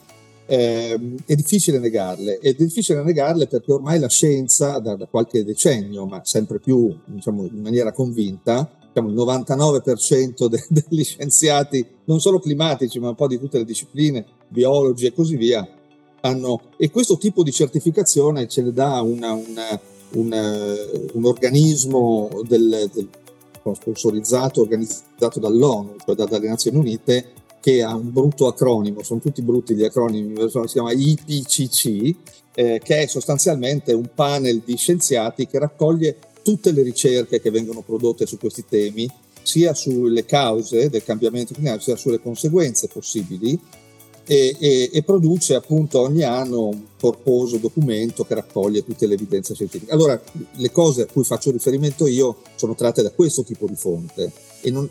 eh, 0.53 1.15
è 1.25 1.33
difficile 1.33 1.79
negarle, 1.79 2.38
è 2.38 2.53
difficile 2.53 3.01
negarle 3.01 3.48
perché 3.48 3.72
ormai 3.72 3.98
la 3.98 4.07
scienza 4.07 4.77
da, 4.77 4.95
qualche 5.10 5.43
decennio, 5.43 6.05
ma 6.05 6.22
sempre 6.24 6.60
più 6.60 6.95
diciamo, 7.05 7.45
in 7.45 7.60
maniera 7.60 7.91
convinta, 7.91 8.69
diciamo, 8.88 9.10
il 9.10 9.15
99% 9.15 10.45
de, 10.45 10.63
degli 10.69 11.03
scienziati, 11.03 11.83
non 12.03 12.19
solo 12.19 12.38
climatici, 12.39 13.00
ma 13.00 13.10
un 13.10 13.15
po' 13.15 13.27
di 13.27 13.39
tutte 13.39 13.57
le 13.57 13.65
discipline, 13.65 14.24
biologi 14.48 15.07
e 15.07 15.13
così 15.13 15.38
via, 15.38 15.67
hanno, 16.22 16.62
e 16.77 16.91
questo 16.91 17.17
tipo 17.17 17.41
di 17.41 17.51
certificazione 17.51 18.48
ce 18.48 18.62
le 18.62 18.74
dà 18.74 19.01
una, 19.01 19.33
una, 19.33 19.79
una, 20.12 20.75
un 21.13 21.25
organismo 21.25 22.29
del, 22.48 22.91
del, 22.93 23.10
sponsorizzato, 23.74 24.62
organizzato 24.62 25.39
dall'ONU, 25.39 25.95
cioè 26.05 26.15
dalle 26.15 26.48
Nazioni 26.48 26.77
Unite, 26.77 27.31
che 27.63 27.82
ha 27.82 27.96
un 27.96 28.12
brutto 28.12 28.48
acronimo, 28.48 29.03
sono 29.03 29.22
tutti 29.22 29.41
brutti 29.41 29.74
gli 29.74 29.86
acronimi, 29.86 30.36
si 30.50 30.60
chiama 30.65 30.91
IPCC, 30.91 32.15
eh, 32.55 32.82
che 32.84 33.03
è 33.03 33.08
sostanzialmente 33.08 33.93
un 33.93 34.10
panel 34.13 34.62
di 34.65 34.75
scienziati 34.75 35.48
che 35.48 35.60
raccoglie 35.60 36.17
tutte 36.43 36.74
le 36.74 36.82
ricerche 36.82 37.39
che 37.39 37.51
vengono 37.51 37.79
prodotte 37.79 38.25
su 38.25 38.38
questi 38.38 38.65
temi, 38.67 39.10
sia 39.43 39.74
sulle 39.74 40.25
cause 40.25 40.89
del 40.89 41.05
cambiamento 41.05 41.53
climatico, 41.53 41.84
sia 41.84 41.96
sulle 41.96 42.20
conseguenze 42.20 42.89
possibili, 42.89 43.58
e, 44.25 44.58
e, 44.60 44.89
e, 44.91 45.03
produce 45.03 45.55
appunto 45.55 46.01
ogni 46.01 46.24
anno 46.24 46.67
un 46.67 46.82
corposo 47.00 47.58
documento 47.58 48.25
che 48.25 48.36
raccoglie 48.36 48.84
tutte 48.84 49.08
le 49.08 49.13
evidenze 49.13 49.53
scientifiche. 49.53 49.91
Allora, 49.93 50.22
le 50.51 50.72
cose 50.72 51.03
a 51.03 51.05
cui 51.05 51.24
faccio 51.24 51.51
riferimento 51.51 52.08
io 52.08 52.38
sono 52.55 52.75
tratte 52.75 53.01
da 53.01 53.12
questo 53.12 53.43
tipo 53.43 53.67
di 53.67 53.75
fonte 53.75 54.32
e 54.62 54.70
non, 54.70 54.89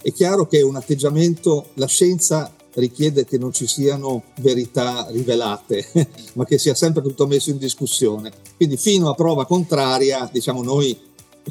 è 0.00 0.12
chiaro 0.12 0.46
che 0.46 0.62
un 0.62 0.76
atteggiamento, 0.76 1.70
la 1.74 1.86
scienza 1.86 2.52
richiede 2.74 3.24
che 3.24 3.38
non 3.38 3.52
ci 3.52 3.66
siano 3.66 4.24
verità 4.40 5.06
rivelate, 5.10 5.84
ma 6.34 6.44
che 6.44 6.58
sia 6.58 6.74
sempre 6.74 7.02
tutto 7.02 7.26
messo 7.26 7.50
in 7.50 7.58
discussione. 7.58 8.30
Quindi 8.56 8.76
fino 8.76 9.08
a 9.10 9.14
prova 9.14 9.46
contraria, 9.46 10.28
diciamo, 10.32 10.62
noi 10.62 10.96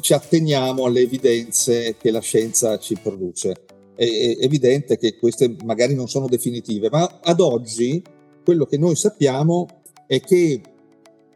ci 0.00 0.12
atteniamo 0.12 0.84
alle 0.84 1.00
evidenze 1.00 1.96
che 1.98 2.10
la 2.10 2.20
scienza 2.20 2.78
ci 2.78 2.96
produce. 3.02 3.64
È 3.94 4.36
evidente 4.40 4.96
che 4.96 5.16
queste 5.16 5.56
magari 5.64 5.94
non 5.94 6.08
sono 6.08 6.28
definitive, 6.28 6.88
ma 6.88 7.18
ad 7.20 7.40
oggi 7.40 8.02
quello 8.44 8.64
che 8.64 8.78
noi 8.78 8.94
sappiamo 8.94 9.66
è 10.06 10.20
che 10.20 10.60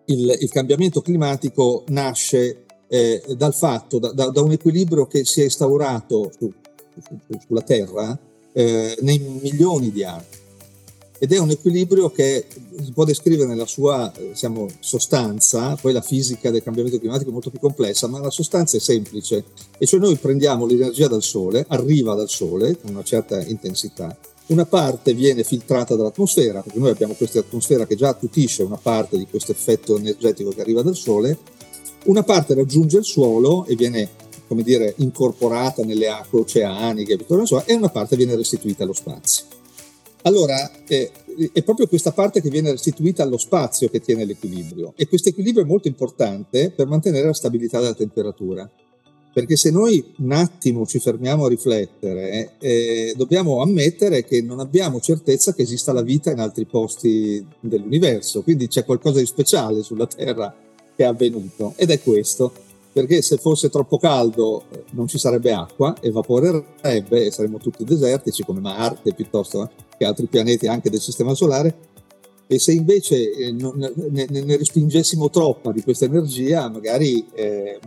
il, 0.04 0.36
il 0.40 0.50
cambiamento 0.50 1.00
climatico 1.00 1.84
nasce 1.88 2.64
eh, 2.88 3.22
dal 3.36 3.54
fatto, 3.54 3.98
da, 3.98 4.12
da, 4.12 4.42
un 4.42 4.52
equilibrio 4.52 5.06
che 5.06 5.24
si 5.24 5.40
è 5.40 5.44
instaurato 5.44 6.30
su, 6.36 6.52
sulla 7.46 7.62
Terra 7.62 8.18
eh, 8.52 8.96
nei 9.00 9.18
milioni 9.18 9.90
di 9.90 10.04
anni. 10.04 10.40
Ed 11.18 11.32
è 11.32 11.38
un 11.38 11.50
equilibrio 11.50 12.10
che 12.10 12.46
si 12.82 12.90
può 12.90 13.04
descrivere 13.04 13.48
nella 13.48 13.66
sua 13.66 14.12
diciamo, 14.18 14.66
sostanza, 14.80 15.76
poi 15.80 15.92
la 15.92 16.00
fisica 16.00 16.50
del 16.50 16.64
cambiamento 16.64 16.98
climatico 16.98 17.30
è 17.30 17.32
molto 17.32 17.50
più 17.50 17.60
complessa, 17.60 18.08
ma 18.08 18.18
la 18.18 18.28
sostanza 18.28 18.76
è 18.76 18.80
semplice, 18.80 19.44
e 19.78 19.86
cioè 19.86 20.00
noi 20.00 20.16
prendiamo 20.16 20.66
l'energia 20.66 21.06
dal 21.06 21.22
Sole, 21.22 21.64
arriva 21.68 22.16
dal 22.16 22.28
Sole 22.28 22.76
con 22.76 22.90
una 22.90 23.04
certa 23.04 23.40
intensità, 23.40 24.18
una 24.46 24.66
parte 24.66 25.14
viene 25.14 25.44
filtrata 25.44 25.94
dall'atmosfera, 25.94 26.60
perché 26.60 26.80
noi 26.80 26.90
abbiamo 26.90 27.14
questa 27.14 27.38
atmosfera 27.38 27.86
che 27.86 27.94
già 27.94 28.08
attutisce 28.08 28.64
una 28.64 28.78
parte 28.82 29.16
di 29.16 29.28
questo 29.30 29.52
effetto 29.52 29.96
energetico 29.96 30.50
che 30.50 30.60
arriva 30.60 30.82
dal 30.82 30.96
Sole, 30.96 31.38
una 32.06 32.24
parte 32.24 32.54
raggiunge 32.54 32.98
il 32.98 33.04
suolo 33.04 33.64
e 33.66 33.76
viene 33.76 34.08
come 34.52 34.64
dire, 34.64 34.92
incorporata 34.98 35.82
nelle 35.82 36.08
acque 36.08 36.40
oceaniche 36.40 37.16
e 37.64 37.72
una 37.72 37.88
parte 37.88 38.16
viene 38.16 38.36
restituita 38.36 38.82
allo 38.82 38.92
spazio. 38.92 39.46
Allora, 40.24 40.70
eh, 40.86 41.10
è 41.54 41.62
proprio 41.62 41.86
questa 41.86 42.12
parte 42.12 42.42
che 42.42 42.50
viene 42.50 42.70
restituita 42.70 43.22
allo 43.22 43.38
spazio 43.38 43.88
che 43.88 44.00
tiene 44.00 44.26
l'equilibrio 44.26 44.92
e 44.94 45.08
questo 45.08 45.30
equilibrio 45.30 45.64
è 45.64 45.66
molto 45.66 45.88
importante 45.88 46.70
per 46.70 46.86
mantenere 46.86 47.28
la 47.28 47.32
stabilità 47.32 47.80
della 47.80 47.94
temperatura. 47.94 48.70
Perché 49.32 49.56
se 49.56 49.70
noi 49.70 50.12
un 50.18 50.32
attimo 50.32 50.84
ci 50.84 50.98
fermiamo 50.98 51.46
a 51.46 51.48
riflettere, 51.48 52.56
eh, 52.58 53.14
dobbiamo 53.16 53.62
ammettere 53.62 54.22
che 54.26 54.42
non 54.42 54.60
abbiamo 54.60 55.00
certezza 55.00 55.54
che 55.54 55.62
esista 55.62 55.94
la 55.94 56.02
vita 56.02 56.30
in 56.30 56.40
altri 56.40 56.66
posti 56.66 57.42
dell'universo, 57.58 58.42
quindi 58.42 58.68
c'è 58.68 58.84
qualcosa 58.84 59.18
di 59.18 59.24
speciale 59.24 59.82
sulla 59.82 60.06
Terra 60.06 60.54
che 60.94 61.04
è 61.04 61.06
avvenuto 61.06 61.72
ed 61.76 61.90
è 61.90 62.02
questo 62.02 62.52
perché 62.92 63.22
se 63.22 63.38
fosse 63.38 63.70
troppo 63.70 63.98
caldo 63.98 64.64
eh, 64.70 64.84
non 64.90 65.08
ci 65.08 65.18
sarebbe 65.18 65.52
acqua, 65.52 65.96
evaporerebbe 66.00 67.24
e 67.24 67.30
saremmo 67.30 67.58
tutti 67.58 67.84
desertici 67.84 68.44
come 68.44 68.60
Marte 68.60 69.14
piuttosto 69.14 69.70
che 69.96 70.04
altri 70.04 70.26
pianeti 70.26 70.66
anche 70.66 70.90
del 70.90 71.00
Sistema 71.00 71.34
Solare. 71.34 71.90
E 72.46 72.58
se 72.58 72.72
invece 72.72 73.32
eh, 73.32 73.52
ne, 73.52 74.26
ne, 74.28 74.56
respingessimo 74.56 75.30
troppa 75.30 75.72
di 75.72 75.82
questa 75.82 76.04
energia, 76.04 76.68
magari 76.68 77.26
eh, 77.32 77.78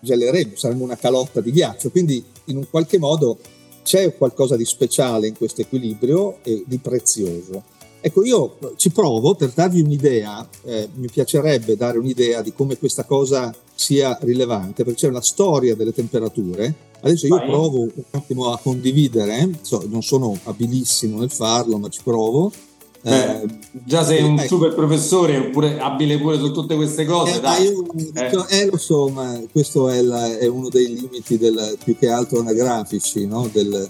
geleremmo, 0.00 0.56
saremmo 0.56 0.82
una 0.82 0.96
calotta 0.96 1.40
di 1.40 1.52
ghiaccio. 1.52 1.90
Quindi 1.90 2.24
in 2.46 2.56
un 2.56 2.68
qualche 2.68 2.98
modo 2.98 3.38
c'è 3.84 4.16
qualcosa 4.16 4.56
di 4.56 4.64
speciale 4.64 5.28
in 5.28 5.36
questo 5.36 5.60
equilibrio 5.60 6.38
e 6.42 6.64
di 6.66 6.78
prezioso. 6.78 7.76
Ecco, 8.00 8.24
io 8.24 8.58
ci 8.76 8.90
provo 8.90 9.34
per 9.34 9.50
darvi 9.52 9.80
un'idea, 9.80 10.48
eh, 10.64 10.88
mi 10.94 11.08
piacerebbe 11.12 11.76
dare 11.76 11.98
un'idea 11.98 12.42
di 12.42 12.52
come 12.52 12.78
questa 12.78 13.04
cosa 13.04 13.52
sia 13.74 14.16
rilevante, 14.22 14.84
perché 14.84 15.00
c'è 15.00 15.08
una 15.08 15.20
storia 15.20 15.74
delle 15.74 15.92
temperature. 15.92 16.86
Adesso 17.00 17.26
io 17.26 17.36
Vai. 17.36 17.48
provo 17.48 17.80
un 17.82 18.04
attimo 18.10 18.52
a 18.52 18.58
condividere, 18.58 19.50
so, 19.62 19.84
non 19.88 20.02
sono 20.02 20.38
abilissimo 20.44 21.18
nel 21.18 21.30
farlo, 21.30 21.78
ma 21.78 21.88
ci 21.88 22.00
provo. 22.04 22.52
Beh, 23.00 23.40
eh, 23.40 23.46
già 23.84 24.04
sei 24.04 24.22
un 24.22 24.38
ecco. 24.38 24.56
super 24.56 24.74
professore, 24.74 25.36
oppure 25.38 25.78
abile 25.78 26.18
pure 26.18 26.38
su 26.38 26.52
tutte 26.52 26.76
queste 26.76 27.04
cose. 27.04 27.36
Eh, 27.36 27.40
dai. 27.40 27.64
Io, 27.64 27.84
eh. 28.14 28.60
eh. 28.60 28.66
lo 28.66 28.76
so, 28.76 29.08
ma 29.08 29.40
questo 29.50 29.88
è, 29.88 30.02
la, 30.02 30.38
è, 30.38 30.46
uno 30.46 30.68
dei 30.68 30.86
limiti 30.86 31.36
del, 31.36 31.76
più 31.82 31.96
che 31.96 32.08
altro 32.08 32.40
anagrafici, 32.40 33.26
no? 33.26 33.48
Del, 33.52 33.88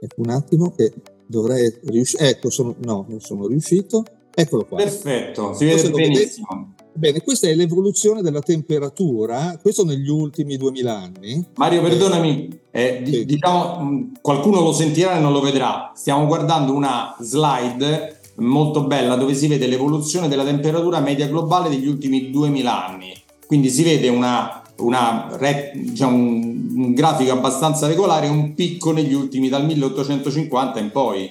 ecco 0.00 0.20
un 0.20 0.30
attimo 0.30 0.72
che 0.76 0.92
dovrei 1.30 1.72
riuscire, 1.84 2.30
ecco, 2.30 2.50
sono, 2.50 2.74
no, 2.84 3.06
non 3.08 3.20
sono 3.20 3.46
riuscito, 3.46 4.04
eccolo 4.34 4.64
qua. 4.64 4.78
Perfetto, 4.78 5.54
si 5.54 5.64
vede 5.64 5.90
benissimo. 5.90 6.46
Vedete? 6.50 6.78
Bene, 6.92 7.22
questa 7.22 7.46
è 7.46 7.54
l'evoluzione 7.54 8.20
della 8.20 8.40
temperatura, 8.40 9.56
questo 9.62 9.84
negli 9.84 10.08
ultimi 10.08 10.56
2000 10.56 10.92
anni. 10.92 11.46
Mario, 11.54 11.82
perdonami, 11.82 12.60
eh, 12.72 13.02
sì. 13.06 13.24
diciamo, 13.24 14.10
qualcuno 14.20 14.60
lo 14.60 14.72
sentirà 14.72 15.16
e 15.16 15.20
non 15.20 15.32
lo 15.32 15.40
vedrà. 15.40 15.92
Stiamo 15.94 16.26
guardando 16.26 16.74
una 16.74 17.16
slide 17.20 18.18
molto 18.36 18.84
bella 18.84 19.14
dove 19.14 19.34
si 19.34 19.46
vede 19.46 19.68
l'evoluzione 19.68 20.26
della 20.26 20.44
temperatura 20.44 20.98
media 20.98 21.28
globale 21.28 21.68
degli 21.68 21.86
ultimi 21.86 22.30
2000 22.30 22.86
anni. 22.86 23.14
Quindi 23.46 23.70
si 23.70 23.84
vede 23.84 24.08
una, 24.08 24.59
una, 24.80 25.36
diciamo, 25.74 26.16
un 26.16 26.92
grafico 26.94 27.32
abbastanza 27.32 27.86
regolare, 27.86 28.28
un 28.28 28.54
picco 28.54 28.92
negli 28.92 29.14
ultimi 29.14 29.48
dal 29.48 29.64
1850 29.64 30.78
in 30.78 30.90
poi. 30.90 31.30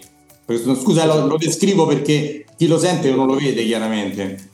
Scusa, 0.80 1.06
lo, 1.06 1.28
lo 1.28 1.38
descrivo 1.38 1.86
perché 1.86 2.46
chi 2.58 2.68
lo 2.68 2.80
sente 2.80 3.12
non 3.12 3.28
lo 3.28 3.36
vede 3.36 3.64
chiaramente. 3.66 4.50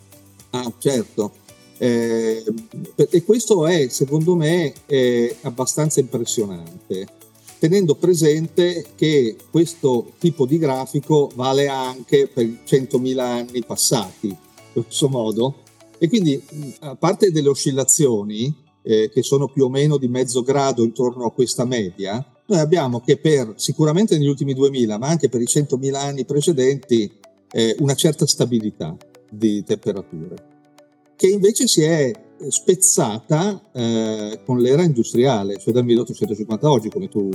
Ah, 0.52 0.72
certo. 0.78 1.32
Eh, 1.78 2.44
e 3.10 3.24
questo 3.24 3.66
è, 3.68 3.88
secondo 3.90 4.36
me, 4.36 4.74
è 4.86 5.36
abbastanza 5.42 6.00
impressionante, 6.00 7.08
tenendo 7.60 7.96
presente 7.96 8.86
che 8.96 9.36
questo 9.52 10.14
tipo 10.20 10.46
di 10.46 10.58
grafico 10.58 11.30
vale 11.36 11.68
anche 11.68 12.28
per 12.28 12.46
100.000 12.66 13.20
anni 13.20 13.64
passati, 13.66 14.36
grosso 14.74 15.10
modo. 15.10 15.56
E 15.98 16.08
quindi, 16.08 16.42
a 16.80 16.96
parte 16.96 17.32
delle 17.32 17.50
oscillazioni, 17.50 18.54
eh, 18.86 19.10
che 19.12 19.24
sono 19.24 19.48
più 19.48 19.66
o 19.66 19.70
meno 19.70 19.98
di 19.98 20.08
mezzo 20.08 20.44
grado 20.44 20.84
intorno 20.84 21.26
a 21.26 21.32
questa 21.32 21.66
media, 21.66 22.24
noi 22.48 22.60
abbiamo 22.60 23.02
che 23.02 23.18
per 23.18 23.54
sicuramente 23.56 24.18
negli 24.18 24.28
ultimi 24.28 24.54
2000, 24.54 24.98
ma 25.00 25.08
anche 25.08 25.30
per 25.30 25.42
i 25.42 25.46
100.000 25.46 25.96
anni 25.96 26.26
precedenti, 26.26 27.12
eh, 27.52 27.76
una 27.80 27.96
certa 27.96 28.28
stabilità 28.28 28.96
di 29.30 29.64
temperature, 29.64 30.36
che 31.16 31.28
invece 31.28 31.68
si 31.68 31.82
è 31.82 32.12
spezzata 32.50 33.72
eh, 33.74 34.42
con 34.46 34.60
l'era 34.60 34.84
industriale, 34.84 35.58
cioè 35.58 35.74
dal 35.74 35.86
1850 35.86 36.68
a 36.68 36.70
oggi, 36.70 36.90
come, 36.90 37.08
tu, 37.08 37.30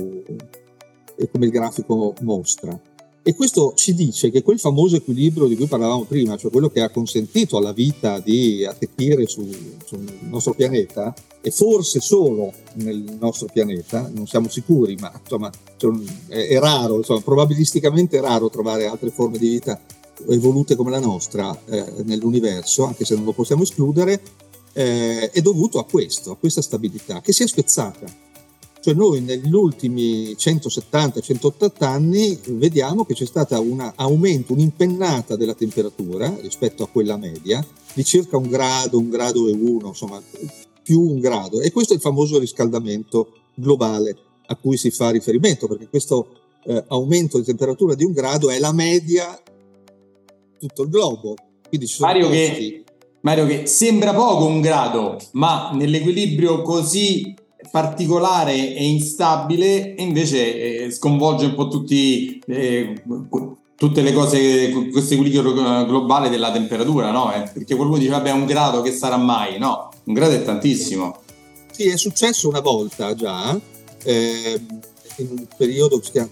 come 1.31 1.45
il 1.45 1.51
grafico 1.51 2.13
mostra. 2.21 2.79
E 3.23 3.35
questo 3.35 3.73
ci 3.75 3.93
dice 3.93 4.31
che 4.31 4.41
quel 4.41 4.59
famoso 4.59 4.95
equilibrio 4.95 5.45
di 5.45 5.55
cui 5.55 5.67
parlavamo 5.67 6.05
prima, 6.05 6.37
cioè 6.37 6.49
quello 6.49 6.69
che 6.69 6.81
ha 6.81 6.89
consentito 6.89 7.55
alla 7.55 7.71
vita 7.71 8.19
di 8.19 8.65
attecchire 8.65 9.27
su, 9.27 9.47
sul 9.85 10.03
nostro 10.21 10.55
pianeta, 10.55 11.13
e 11.39 11.51
forse 11.51 11.99
solo 11.99 12.51
nel 12.75 13.17
nostro 13.19 13.47
pianeta, 13.51 14.09
non 14.11 14.25
siamo 14.25 14.49
sicuri, 14.49 14.95
ma 14.99 15.11
insomma 15.21 15.51
è, 16.29 16.47
è 16.47 16.59
raro, 16.59 16.97
insomma, 16.97 17.21
probabilisticamente 17.21 18.17
è 18.17 18.21
raro 18.21 18.49
trovare 18.49 18.87
altre 18.87 19.11
forme 19.11 19.37
di 19.37 19.49
vita 19.49 19.79
evolute 20.27 20.75
come 20.75 20.89
la 20.89 20.99
nostra 20.99 21.55
eh, 21.65 21.93
nell'universo, 22.03 22.85
anche 22.85 23.05
se 23.05 23.13
non 23.13 23.25
lo 23.25 23.33
possiamo 23.33 23.61
escludere, 23.61 24.19
eh, 24.73 25.29
è 25.29 25.41
dovuto 25.41 25.77
a 25.77 25.85
questo, 25.85 26.31
a 26.31 26.37
questa 26.37 26.63
stabilità, 26.63 27.21
che 27.21 27.33
si 27.33 27.43
è 27.43 27.47
spezzata 27.47 28.29
cioè 28.81 28.95
noi 28.95 29.21
negli 29.21 29.53
ultimi 29.53 30.31
170-180 30.31 31.83
anni 31.83 32.39
vediamo 32.47 33.05
che 33.05 33.13
c'è 33.13 33.25
stato 33.25 33.59
un 33.61 33.91
aumento, 33.95 34.53
un'impennata 34.53 35.35
della 35.35 35.53
temperatura 35.53 36.35
rispetto 36.41 36.83
a 36.83 36.87
quella 36.87 37.15
media 37.15 37.63
di 37.93 38.03
circa 38.03 38.37
un 38.37 38.49
grado, 38.49 38.97
un 38.97 39.09
grado 39.09 39.47
e 39.47 39.51
uno, 39.51 39.89
insomma 39.89 40.21
più 40.81 40.99
un 40.99 41.19
grado. 41.19 41.61
E 41.61 41.71
questo 41.71 41.93
è 41.93 41.97
il 41.97 42.01
famoso 42.01 42.39
riscaldamento 42.39 43.33
globale 43.53 44.17
a 44.47 44.55
cui 44.55 44.77
si 44.77 44.89
fa 44.89 45.11
riferimento, 45.11 45.67
perché 45.67 45.87
questo 45.87 46.27
eh, 46.65 46.83
aumento 46.87 47.37
di 47.37 47.45
temperatura 47.45 47.93
di 47.93 48.03
un 48.03 48.13
grado 48.13 48.49
è 48.49 48.57
la 48.57 48.73
media 48.73 49.39
tutto 50.59 50.81
il 50.81 50.89
globo. 50.89 51.35
Quindi 51.67 51.85
ci 51.85 51.95
sono 51.95 52.11
Mario, 52.11 52.29
che, 52.29 52.83
Mario 53.21 53.45
che 53.45 53.67
sembra 53.67 54.11
poco 54.13 54.45
un 54.45 54.59
grado, 54.59 55.17
ma 55.33 55.69
nell'equilibrio 55.71 56.63
così 56.63 57.35
particolare 57.69 58.53
e 58.53 58.83
instabile 58.83 59.95
e 59.95 60.01
invece 60.01 60.85
eh, 60.85 60.91
sconvolge 60.91 61.45
un 61.45 61.55
po' 61.55 61.67
tutti, 61.67 62.41
eh, 62.47 63.03
tutte 63.75 64.01
le 64.01 64.13
cose, 64.13 64.71
questo 64.91 65.13
equilibrio 65.13 65.53
globale 65.85 66.29
della 66.29 66.51
temperatura, 66.51 67.11
no? 67.11 67.33
Eh, 67.33 67.49
perché 67.53 67.75
qualcuno 67.75 67.99
dice, 67.99 68.11
vabbè, 68.11 68.31
un 68.31 68.45
grado 68.45 68.81
che 68.81 68.91
sarà 68.91 69.17
mai? 69.17 69.59
No, 69.59 69.89
un 70.05 70.13
grado 70.13 70.33
è 70.33 70.43
tantissimo. 70.43 71.19
Sì, 71.71 71.87
è 71.87 71.97
successo 71.97 72.47
una 72.47 72.61
volta 72.61 73.13
già, 73.13 73.59
eh, 74.03 74.61
in 75.17 75.27
un 75.29 75.47
periodo 75.55 75.99
che 75.99 76.05
si 76.05 76.27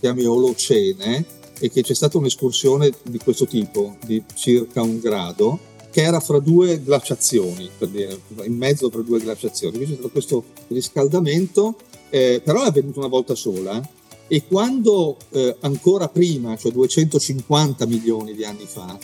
chiama 0.00 0.30
Olocene, 0.30 1.24
e 1.62 1.70
che 1.70 1.82
c'è 1.82 1.94
stata 1.94 2.16
un'escursione 2.16 2.90
di 3.02 3.18
questo 3.18 3.46
tipo, 3.46 3.96
di 4.04 4.22
circa 4.34 4.80
un 4.80 4.98
grado, 4.98 5.58
che 5.90 6.02
era 6.02 6.20
fra 6.20 6.38
due 6.38 6.82
glaciazioni, 6.82 7.68
per 7.76 7.88
dire, 7.88 8.20
in 8.44 8.56
mezzo 8.56 8.88
tra 8.88 9.02
due 9.02 9.20
glaciazioni. 9.20 9.76
Quindi 9.76 9.94
c'è 9.94 9.98
stato 9.98 10.12
questo 10.12 10.44
riscaldamento, 10.68 11.76
eh, 12.10 12.40
però 12.44 12.62
è 12.64 12.68
avvenuto 12.68 13.00
una 13.00 13.08
volta 13.08 13.34
sola. 13.34 13.80
E 14.28 14.46
quando 14.46 15.16
eh, 15.30 15.56
ancora 15.60 16.08
prima, 16.08 16.56
cioè 16.56 16.70
250 16.70 17.84
milioni 17.86 18.34
di 18.34 18.44
anni 18.44 18.66
fa, 18.66 18.96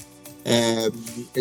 eh, 0.42 0.92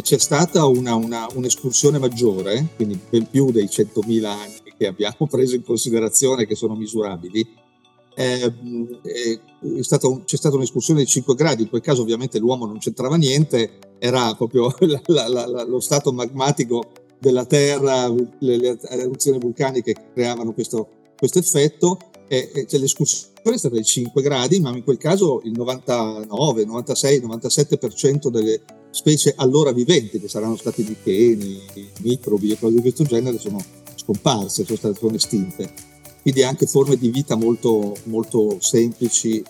c'è 0.01 0.17
stata 0.17 0.65
una, 0.65 0.95
una, 0.95 1.27
un'escursione 1.35 1.99
maggiore, 1.99 2.69
quindi 2.75 2.99
ben 3.07 3.29
più 3.29 3.51
dei 3.51 3.65
100.000 3.65 4.23
anni 4.25 4.73
che 4.75 4.87
abbiamo 4.87 5.27
preso 5.29 5.53
in 5.53 5.63
considerazione, 5.63 6.47
che 6.47 6.55
sono 6.55 6.75
misurabili, 6.75 7.47
eh, 8.15 9.39
stato, 9.81 10.21
c'è 10.25 10.37
stata 10.37 10.55
un'escursione 10.55 11.01
di 11.01 11.05
5 11.05 11.35
gradi, 11.35 11.63
in 11.63 11.69
quel 11.69 11.81
caso 11.81 12.01
ovviamente 12.01 12.39
l'uomo 12.39 12.65
non 12.65 12.77
c'entrava 12.77 13.17
niente, 13.17 13.79
era 13.99 14.33
proprio 14.35 14.73
la, 14.79 15.27
la, 15.27 15.45
la, 15.45 15.63
lo 15.63 15.79
stato 15.79 16.11
magmatico 16.13 16.91
della 17.19 17.45
Terra, 17.45 18.07
le, 18.07 18.57
le 18.57 18.79
eruzioni 18.89 19.37
vulcaniche 19.37 19.93
che 19.93 20.01
creavano 20.13 20.53
questo, 20.53 20.87
questo 21.17 21.39
effetto. 21.39 21.97
E, 22.27 22.51
e 22.53 22.65
cioè, 22.65 22.79
l'escursione 22.79 23.33
è 23.43 23.57
stata 23.57 23.75
di 23.75 23.83
5 23.83 24.21
gradi, 24.21 24.59
ma 24.59 24.75
in 24.75 24.83
quel 24.83 24.97
caso 24.97 25.41
il 25.43 25.51
99, 25.51 26.65
96, 26.65 27.21
97% 27.21 28.29
delle 28.29 28.61
specie 28.89 29.33
allora 29.35 29.71
viventi, 29.71 30.19
che 30.19 30.27
saranno 30.27 30.55
stati 30.55 30.85
licheni, 30.85 31.61
microbi 32.01 32.51
e 32.51 32.57
cose 32.57 32.75
di 32.75 32.81
questo 32.81 33.03
genere, 33.03 33.37
sono 33.37 33.63
scomparse, 33.95 34.63
sono 34.63 34.77
state 34.77 35.15
estinte 35.15 35.93
quindi 36.25 36.41
anche 36.41 36.65
forme 36.65 36.95
di 36.97 37.09
vita 37.09 37.35
molto, 37.35 37.95
molto 38.05 38.57
semplici 38.59 39.43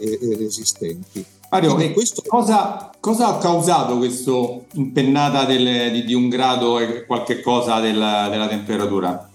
e, 0.00 0.18
e 0.20 0.36
resistenti. 0.36 1.24
Mario, 1.48 1.76
questo... 1.92 2.24
cosa, 2.26 2.90
cosa, 2.98 3.28
ha 3.28 3.38
causato 3.38 3.98
questa 3.98 4.32
impennata 4.72 5.44
del, 5.44 5.92
di, 5.92 6.04
di, 6.04 6.14
un 6.14 6.28
grado 6.28 6.80
e 6.80 7.06
qualche 7.06 7.40
cosa 7.40 7.78
della, 7.78 8.26
della 8.28 8.48
temperatura? 8.48 9.30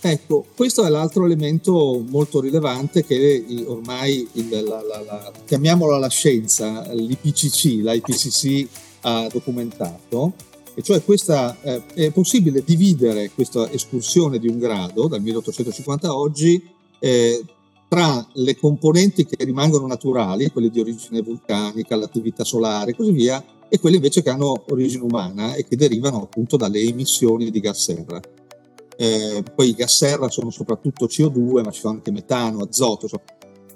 Ecco, 0.00 0.46
questo 0.56 0.86
è 0.86 0.88
l'altro 0.88 1.26
elemento 1.26 2.02
molto 2.08 2.40
rilevante 2.40 3.04
che 3.04 3.44
ormai, 3.66 4.26
il, 4.32 4.48
la, 4.48 4.80
la, 4.80 5.02
la, 5.04 5.32
chiamiamola 5.44 5.98
la 5.98 6.08
scienza, 6.08 6.90
l'IPCC, 6.94 7.64
l'IPCC 7.82 8.68
ha 9.02 9.26
documentato, 9.30 10.32
e 10.74 10.82
cioè 10.82 11.02
questa, 11.04 11.60
eh, 11.62 11.82
è 11.94 12.10
possibile 12.12 12.62
dividere 12.64 13.30
questa 13.30 13.70
escursione 13.70 14.38
di 14.38 14.48
un 14.48 14.58
grado 14.58 15.06
dal 15.06 15.20
1850 15.20 16.08
a 16.08 16.16
oggi 16.16 16.62
eh, 16.98 17.44
tra 17.88 18.26
le 18.34 18.56
componenti 18.56 19.26
che 19.26 19.44
rimangono 19.44 19.86
naturali, 19.86 20.50
quelle 20.50 20.70
di 20.70 20.80
origine 20.80 21.20
vulcanica, 21.20 21.94
l'attività 21.94 22.42
solare 22.42 22.92
e 22.92 22.96
così 22.96 23.12
via, 23.12 23.44
e 23.68 23.78
quelle 23.78 23.96
invece 23.96 24.22
che 24.22 24.30
hanno 24.30 24.64
origine 24.70 25.02
umana 25.02 25.54
e 25.54 25.66
che 25.66 25.76
derivano 25.76 26.22
appunto 26.22 26.56
dalle 26.56 26.80
emissioni 26.80 27.50
di 27.50 27.60
gas 27.60 27.82
serra. 27.82 28.18
Eh, 28.96 29.42
poi 29.54 29.68
i 29.68 29.74
gas 29.74 29.94
serra 29.94 30.30
sono 30.30 30.48
soprattutto 30.48 31.04
CO2, 31.04 31.62
ma 31.62 31.70
ci 31.70 31.80
sono 31.80 31.94
anche 31.94 32.10
metano, 32.10 32.62
azoto, 32.62 33.04
insomma, 33.04 33.24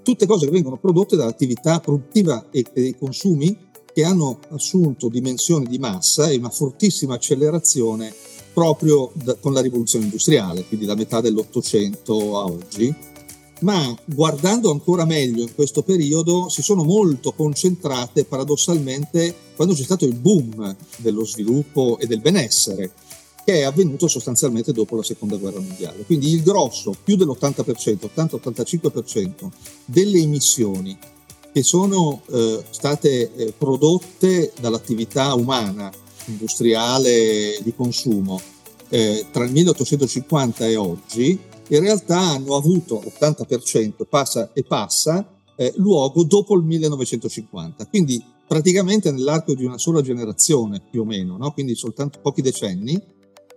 tutte 0.03 0.27
cose 0.27 0.47
che 0.47 0.53
vengono 0.53 0.79
prodotte 0.79 1.17
dall'attività 1.17 1.81
produttiva 1.81 2.47
e 2.51 2.65
dei 2.73 2.97
consumi 2.97 3.66
che 3.97 4.05
hanno 4.05 4.41
assunto 4.51 5.09
dimensioni 5.09 5.65
di 5.67 5.79
massa 5.79 6.29
e 6.29 6.37
una 6.37 6.51
fortissima 6.51 7.15
accelerazione 7.15 8.13
proprio 8.53 9.11
da, 9.15 9.37
con 9.37 9.55
la 9.55 9.63
rivoluzione 9.63 10.05
industriale, 10.05 10.67
quindi 10.67 10.85
da 10.85 10.95
metà 10.95 11.23
dell'Ottocento 11.23 12.39
a 12.39 12.45
oggi. 12.45 12.95
Ma 13.61 13.97
guardando 14.05 14.71
ancora 14.71 15.07
meglio 15.07 15.41
in 15.41 15.55
questo 15.55 15.81
periodo 15.81 16.51
si 16.51 16.61
sono 16.61 16.85
molto 16.85 17.33
concentrate 17.33 18.27
paradossalmente 18.27 19.35
quando 19.57 19.73
c'è 19.73 19.85
stato 19.85 20.05
il 20.05 20.13
boom 20.13 20.77
dello 20.99 21.25
sviluppo 21.25 21.97
e 21.99 22.07
del 22.07 22.21
benessere, 22.21 22.93
che 23.47 23.61
è 23.61 23.63
avvenuto 23.63 24.09
sostanzialmente 24.09 24.73
dopo 24.73 24.97
la 24.97 25.03
seconda 25.05 25.37
guerra 25.39 25.61
mondiale. 25.61 26.05
Quindi 26.05 26.29
il 26.33 26.43
grosso, 26.43 26.95
più 27.03 27.17
dell'80%, 27.17 28.11
80-85% 28.15 29.49
delle 29.87 30.19
emissioni 30.19 30.99
che 31.57 31.63
sono 31.63 32.21
eh, 32.33 32.63
state 32.69 33.33
eh, 33.35 33.55
prodotte 33.57 34.53
dall'attività 34.61 35.33
umana, 35.33 35.91
industriale, 36.27 37.59
di 37.63 37.73
consumo, 37.75 38.39
eh, 38.91 39.25
tra 39.33 39.45
il 39.45 39.53
1850 39.53 40.67
e 40.67 40.77
oggi, 40.77 41.41
in 41.69 41.81
realtà 41.81 42.19
hanno 42.19 42.57
avuto 42.57 43.01
l'80% 43.03 44.05
passa 44.07 44.53
e 44.53 44.65
passa 44.65 45.27
eh, 45.57 45.73
luogo 45.77 46.25
dopo 46.25 46.55
il 46.57 46.63
1950. 46.63 47.87
Quindi 47.87 48.23
praticamente 48.47 49.11
nell'arco 49.11 49.55
di 49.55 49.65
una 49.65 49.79
sola 49.79 50.03
generazione 50.03 50.83
più 50.91 51.01
o 51.01 51.05
meno, 51.07 51.39
no? 51.39 51.53
quindi 51.53 51.75
soltanto 51.75 52.19
pochi 52.21 52.43
decenni, 52.43 53.03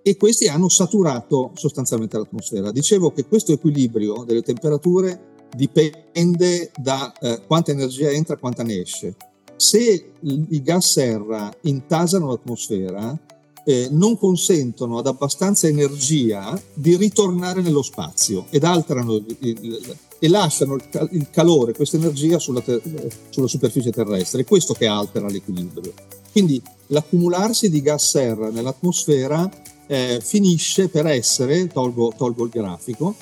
e 0.02 0.16
questi 0.16 0.48
hanno 0.48 0.70
saturato 0.70 1.52
sostanzialmente 1.56 2.18
l'atmosfera. 2.18 2.72
Dicevo 2.72 3.12
che 3.12 3.26
questo 3.26 3.52
equilibrio 3.52 4.24
delle 4.26 4.42
temperature 4.42 5.30
dipende 5.56 6.72
da 6.76 7.14
eh, 7.20 7.42
quanta 7.46 7.72
energia 7.72 8.10
entra 8.10 8.36
e 8.36 8.40
quanta 8.40 8.64
ne 8.64 8.82
esce. 8.82 9.16
Se 9.56 10.12
i 10.22 10.62
gas 10.62 10.92
serra 10.92 11.54
intasano 11.62 12.28
l'atmosfera, 12.28 13.18
eh, 13.66 13.88
non 13.92 14.18
consentono 14.18 14.98
ad 14.98 15.08
abbastanza 15.08 15.68
energia 15.68 16.60
di 16.74 16.96
ritornare 16.96 17.62
nello 17.62 17.82
spazio 17.82 18.46
ed 18.50 18.64
alterano 18.64 19.16
il, 19.16 19.38
il, 19.40 19.98
e 20.18 20.28
lasciano 20.28 20.76
il, 20.76 21.10
il 21.12 21.30
calore, 21.30 21.74
questa 21.74 21.98
energia 21.98 22.40
sulla, 22.40 22.62
ter- 22.62 22.82
sulla 23.30 23.48
superficie 23.48 23.92
terrestre. 23.92 24.42
È 24.42 24.46
questo 24.46 24.74
che 24.74 24.88
altera 24.88 25.28
l'equilibrio. 25.28 25.94
Quindi 26.32 26.62
l'accumularsi 26.88 27.70
di 27.70 27.82
gas 27.82 28.10
serra 28.10 28.50
nell'atmosfera 28.50 29.50
eh, 29.88 30.20
finisce 30.22 30.88
per 30.88 31.08
essere, 31.08 31.68
tolgo, 31.68 32.14
tolgo 32.16 32.46
il 32.46 32.50
grafico, 32.50 33.16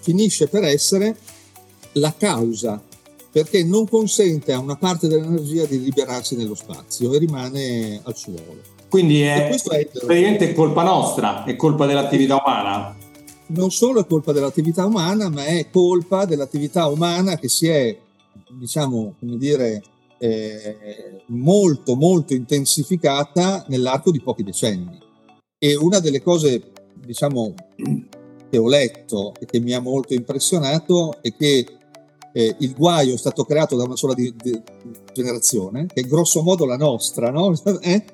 finisce 0.00 0.46
per 0.46 0.64
essere 0.64 1.16
la 1.98 2.14
causa 2.16 2.82
perché 3.30 3.62
non 3.64 3.86
consente 3.86 4.52
a 4.52 4.58
una 4.58 4.76
parte 4.76 5.08
dell'energia 5.08 5.66
di 5.66 5.82
liberarsi 5.82 6.36
nello 6.36 6.54
spazio 6.54 7.12
e 7.12 7.18
rimane 7.18 8.00
al 8.02 8.16
suolo. 8.16 8.62
Quindi 8.88 9.20
è, 9.20 9.50
è 9.50 10.52
colpa 10.54 10.82
nostra, 10.82 11.44
è 11.44 11.54
colpa 11.54 11.84
dell'attività 11.84 12.36
umana. 12.36 12.96
Non 13.48 13.70
solo 13.70 14.00
è 14.00 14.06
colpa 14.06 14.32
dell'attività 14.32 14.86
umana, 14.86 15.28
ma 15.28 15.44
è 15.44 15.68
colpa 15.70 16.24
dell'attività 16.24 16.86
umana 16.86 17.36
che 17.36 17.48
si 17.48 17.68
è, 17.68 17.94
diciamo, 18.58 19.16
come 19.18 19.36
dire, 19.36 19.82
eh, 20.18 21.22
molto, 21.26 21.94
molto 21.94 22.32
intensificata 22.32 23.66
nell'arco 23.68 24.10
di 24.10 24.22
pochi 24.22 24.44
decenni. 24.44 24.98
E 25.58 25.76
una 25.76 25.98
delle 25.98 26.22
cose, 26.22 26.72
diciamo, 26.94 27.52
che 28.48 28.56
ho 28.56 28.68
letto 28.68 29.34
e 29.38 29.44
che 29.44 29.60
mi 29.60 29.72
ha 29.72 29.80
molto 29.80 30.14
impressionato 30.14 31.20
è 31.20 31.34
che 31.36 31.75
eh, 32.36 32.54
il 32.58 32.74
guaio 32.74 33.14
è 33.14 33.16
stato 33.16 33.46
creato 33.46 33.76
da 33.76 33.84
una 33.84 33.96
sola 33.96 34.12
di, 34.12 34.30
di 34.36 34.60
generazione, 35.14 35.86
che 35.86 36.02
è 36.02 36.04
grosso 36.04 36.42
modo 36.42 36.66
la 36.66 36.76
nostra, 36.76 37.30
no? 37.30 37.50
eh? 37.80 38.04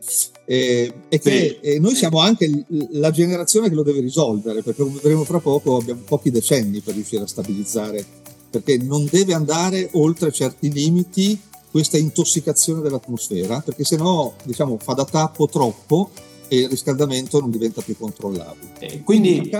e, 0.44 0.92
e 1.08 1.18
che 1.18 1.58
sì. 1.60 1.80
noi 1.80 1.96
siamo 1.96 2.20
anche 2.20 2.64
la 2.90 3.10
generazione 3.10 3.68
che 3.68 3.74
lo 3.74 3.82
deve 3.82 3.98
risolvere, 3.98 4.62
perché 4.62 4.84
come 4.84 4.94
vedremo 4.94 5.24
fra 5.24 5.40
poco 5.40 5.76
abbiamo 5.76 6.02
pochi 6.04 6.30
decenni 6.30 6.78
per 6.78 6.94
riuscire 6.94 7.24
a 7.24 7.26
stabilizzare, 7.26 8.04
perché 8.48 8.76
non 8.78 9.08
deve 9.10 9.34
andare 9.34 9.88
oltre 9.94 10.30
certi 10.30 10.70
limiti 10.70 11.36
questa 11.68 11.98
intossicazione 11.98 12.80
dell'atmosfera, 12.80 13.60
perché 13.60 13.82
se 13.82 13.96
no 13.96 14.34
diciamo, 14.44 14.78
fa 14.78 14.92
da 14.92 15.04
tappo 15.04 15.48
troppo 15.48 16.10
e 16.46 16.58
il 16.58 16.68
riscaldamento 16.68 17.40
non 17.40 17.50
diventa 17.50 17.80
più 17.80 17.96
controllabile. 17.98 18.74
Eh, 18.78 19.02
quindi, 19.02 19.50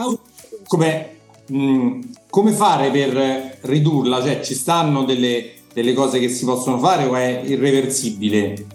come 0.68 1.20
mm, 1.50 2.00
come 2.28 2.52
fare 2.52 2.90
per 2.90 3.58
ridurla? 3.62 4.22
Cioè, 4.22 4.40
ci 4.42 4.54
stanno 4.54 5.04
delle, 5.04 5.52
delle 5.72 5.94
cose 5.94 6.18
che 6.18 6.28
si 6.28 6.44
possono 6.44 6.78
fare 6.78 7.04
o 7.04 7.16
è 7.16 7.42
irreversibile? 7.44 8.66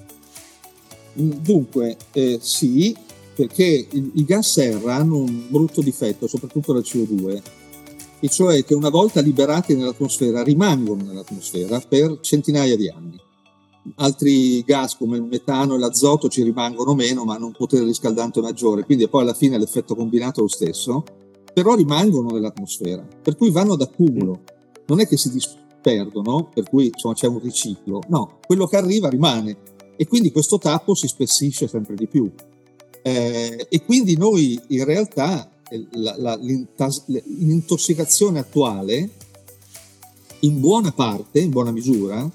Mm, 1.19 1.31
dunque, 1.31 1.97
eh, 2.13 2.39
sì, 2.41 2.95
perché 3.35 3.87
i 3.91 4.25
gas 4.25 4.51
serra 4.51 4.95
hanno 4.95 5.17
un 5.17 5.45
brutto 5.47 5.81
difetto, 5.81 6.27
soprattutto 6.27 6.73
la 6.73 6.79
CO2, 6.79 7.41
e 8.19 8.27
cioè 8.29 8.63
che 8.63 8.73
una 8.73 8.89
volta 8.89 9.21
liberati 9.21 9.75
nell'atmosfera 9.75 10.41
rimangono 10.41 11.03
nell'atmosfera 11.03 11.79
per 11.87 12.19
centinaia 12.21 12.75
di 12.75 12.89
anni. 12.89 13.15
Altri 13.95 14.63
gas 14.63 14.97
come 14.97 15.17
il 15.17 15.23
metano 15.23 15.75
e 15.75 15.77
l'azoto 15.77 16.27
ci 16.27 16.43
rimangono 16.43 16.93
meno, 16.93 17.23
ma 17.23 17.35
hanno 17.35 17.45
un 17.45 17.53
potere 17.53 17.85
riscaldante 17.85 18.41
maggiore, 18.41 18.83
quindi 18.83 19.07
poi 19.07 19.21
alla 19.21 19.33
fine 19.33 19.57
l'effetto 19.57 19.95
combinato 19.95 20.39
è 20.39 20.43
lo 20.43 20.49
stesso 20.49 21.03
però 21.57 21.73
rimangono 21.73 22.29
nell'atmosfera, 22.29 23.03
per 23.19 23.35
cui 23.35 23.49
vanno 23.49 23.73
ad 23.73 23.81
accumulo. 23.81 24.41
Non 24.85 24.99
è 24.99 25.07
che 25.07 25.17
si 25.17 25.31
disperdono, 25.31 26.51
per 26.53 26.69
cui 26.69 26.91
insomma, 26.93 27.15
c'è 27.15 27.25
un 27.25 27.39
riciclo, 27.39 28.03
no, 28.09 28.37
quello 28.45 28.67
che 28.67 28.75
arriva 28.75 29.09
rimane 29.09 29.57
e 29.95 30.05
quindi 30.05 30.31
questo 30.31 30.59
tappo 30.59 30.93
si 30.93 31.07
spessisce 31.07 31.67
sempre 31.67 31.95
di 31.95 32.05
più. 32.05 32.31
Eh, 33.01 33.65
e 33.67 33.83
quindi 33.83 34.15
noi 34.17 34.61
in 34.67 34.83
realtà 34.83 35.49
eh, 35.67 35.87
la, 35.93 36.15
la, 36.19 36.35
l'intossicazione 36.35 38.37
attuale 38.37 39.09
in 40.41 40.59
buona 40.59 40.91
parte, 40.91 41.39
in 41.39 41.49
buona 41.49 41.71
misura, 41.71 42.29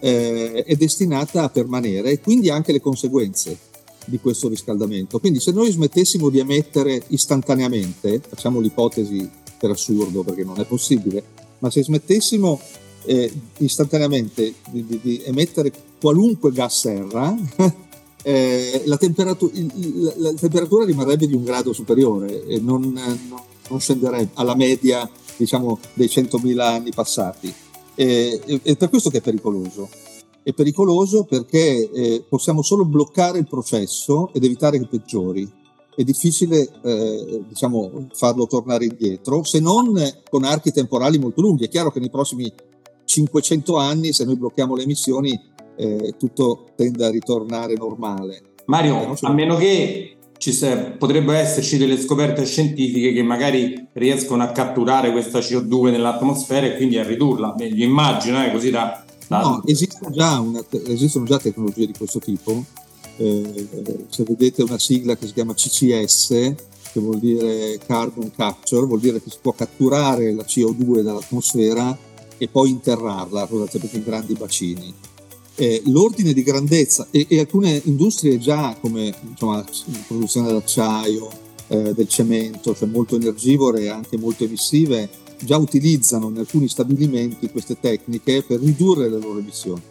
eh, 0.00 0.64
è 0.64 0.74
destinata 0.74 1.44
a 1.44 1.48
permanere 1.48 2.10
e 2.10 2.20
quindi 2.20 2.50
anche 2.50 2.72
le 2.72 2.80
conseguenze 2.80 3.56
di 4.04 4.18
questo 4.18 4.48
riscaldamento. 4.48 5.18
Quindi 5.18 5.40
se 5.40 5.52
noi 5.52 5.70
smettessimo 5.70 6.28
di 6.28 6.38
emettere 6.38 7.02
istantaneamente, 7.08 8.20
facciamo 8.26 8.60
l'ipotesi 8.60 9.28
per 9.58 9.70
assurdo 9.70 10.22
perché 10.22 10.44
non 10.44 10.58
è 10.60 10.64
possibile, 10.64 11.22
ma 11.58 11.70
se 11.70 11.82
smettessimo 11.82 12.60
eh, 13.04 13.32
istantaneamente 13.58 14.54
di, 14.70 14.84
di, 14.84 15.00
di, 15.02 15.22
emettere 15.24 15.72
qualunque 16.00 16.52
gas 16.52 16.80
serra, 16.80 17.34
eh, 18.22 18.82
la, 18.84 18.96
temperatura, 18.96 19.52
il, 19.54 20.14
la, 20.16 20.32
temperatura, 20.34 20.84
rimarrebbe 20.84 21.26
di 21.26 21.34
un 21.34 21.44
grado 21.44 21.72
superiore 21.72 22.46
e 22.46 22.58
non, 22.60 22.92
non, 22.92 23.40
non 23.68 23.80
scenderebbe 23.80 24.30
alla 24.34 24.54
media 24.54 25.08
diciamo, 25.36 25.78
dei 25.94 26.06
100.000 26.06 26.58
anni 26.60 26.90
passati. 26.90 27.52
E, 27.96 28.40
è 28.62 28.76
per 28.76 28.88
questo 28.88 29.08
che 29.08 29.18
è 29.18 29.20
pericoloso 29.20 29.88
è 30.44 30.52
pericoloso 30.52 31.24
perché 31.24 31.90
eh, 31.90 32.24
possiamo 32.28 32.62
solo 32.62 32.84
bloccare 32.84 33.38
il 33.38 33.48
processo 33.48 34.30
ed 34.32 34.44
evitare 34.44 34.78
che 34.78 34.86
peggiori. 34.86 35.50
È 35.96 36.02
difficile 36.02 36.68
eh, 36.82 37.42
diciamo, 37.48 38.08
farlo 38.12 38.46
tornare 38.46 38.84
indietro, 38.84 39.42
se 39.42 39.58
non 39.58 39.94
con 40.28 40.44
archi 40.44 40.70
temporali 40.70 41.18
molto 41.18 41.40
lunghi. 41.40 41.64
È 41.64 41.68
chiaro 41.68 41.90
che 41.90 42.00
nei 42.00 42.10
prossimi 42.10 42.52
500 43.04 43.76
anni, 43.76 44.12
se 44.12 44.24
noi 44.24 44.36
blocchiamo 44.36 44.74
le 44.74 44.82
emissioni, 44.82 45.40
eh, 45.76 46.14
tutto 46.18 46.66
tende 46.76 47.06
a 47.06 47.10
ritornare 47.10 47.74
normale. 47.74 48.42
Mario, 48.66 49.16
a 49.18 49.32
meno 49.32 49.56
che 49.56 50.16
ci 50.36 50.52
se, 50.52 50.76
potrebbero 50.98 51.38
esserci 51.38 51.78
delle 51.78 51.98
scoperte 51.98 52.44
scientifiche 52.44 53.12
che 53.12 53.22
magari 53.22 53.88
riescono 53.92 54.42
a 54.42 54.48
catturare 54.48 55.12
questa 55.12 55.38
CO2 55.38 55.90
nell'atmosfera 55.90 56.66
e 56.66 56.76
quindi 56.76 56.98
a 56.98 57.04
ridurla. 57.04 57.54
Meglio 57.56 57.84
immagino, 57.84 58.44
eh, 58.44 58.50
così 58.50 58.70
da 58.70 59.03
No, 59.28 59.62
esistono 59.66 60.10
già, 60.10 60.38
una, 60.38 60.64
esistono 60.86 61.24
già, 61.24 61.38
tecnologie 61.38 61.86
di 61.86 61.94
questo 61.96 62.18
tipo. 62.18 62.64
Eh, 63.16 63.68
se 64.08 64.24
vedete 64.24 64.62
una 64.62 64.78
sigla 64.78 65.16
che 65.16 65.26
si 65.26 65.32
chiama 65.32 65.54
CCS, 65.54 66.28
che 66.92 67.00
vuol 67.00 67.18
dire 67.18 67.78
Carbon 67.84 68.30
Capture, 68.30 68.86
vuol 68.86 69.00
dire 69.00 69.22
che 69.22 69.30
si 69.30 69.38
può 69.40 69.52
catturare 69.52 70.32
la 70.32 70.44
CO2 70.44 71.00
dall'atmosfera 71.00 71.96
e 72.38 72.48
poi 72.48 72.70
interrarla, 72.70 73.48
in 73.50 74.02
grandi 74.04 74.34
bacini. 74.34 74.94
Eh, 75.56 75.82
l'ordine 75.86 76.32
di 76.32 76.42
grandezza 76.42 77.06
e, 77.10 77.26
e, 77.28 77.38
alcune 77.38 77.80
industrie 77.84 78.38
già 78.38 78.76
come 78.80 79.14
insomma, 79.28 79.56
la 79.58 79.98
produzione 80.06 80.48
dell'acciaio, 80.48 81.30
eh, 81.68 81.94
del 81.94 82.08
cemento, 82.08 82.74
cioè 82.74 82.88
molto 82.88 83.16
energivore 83.16 83.82
e 83.82 83.88
anche 83.88 84.16
molto 84.16 84.44
emissive, 84.44 85.08
già 85.44 85.56
utilizzano 85.56 86.28
in 86.28 86.38
alcuni 86.38 86.68
stabilimenti 86.68 87.50
queste 87.50 87.78
tecniche 87.78 88.42
per 88.42 88.60
ridurre 88.60 89.08
le 89.08 89.18
loro 89.18 89.38
emissioni. 89.38 89.82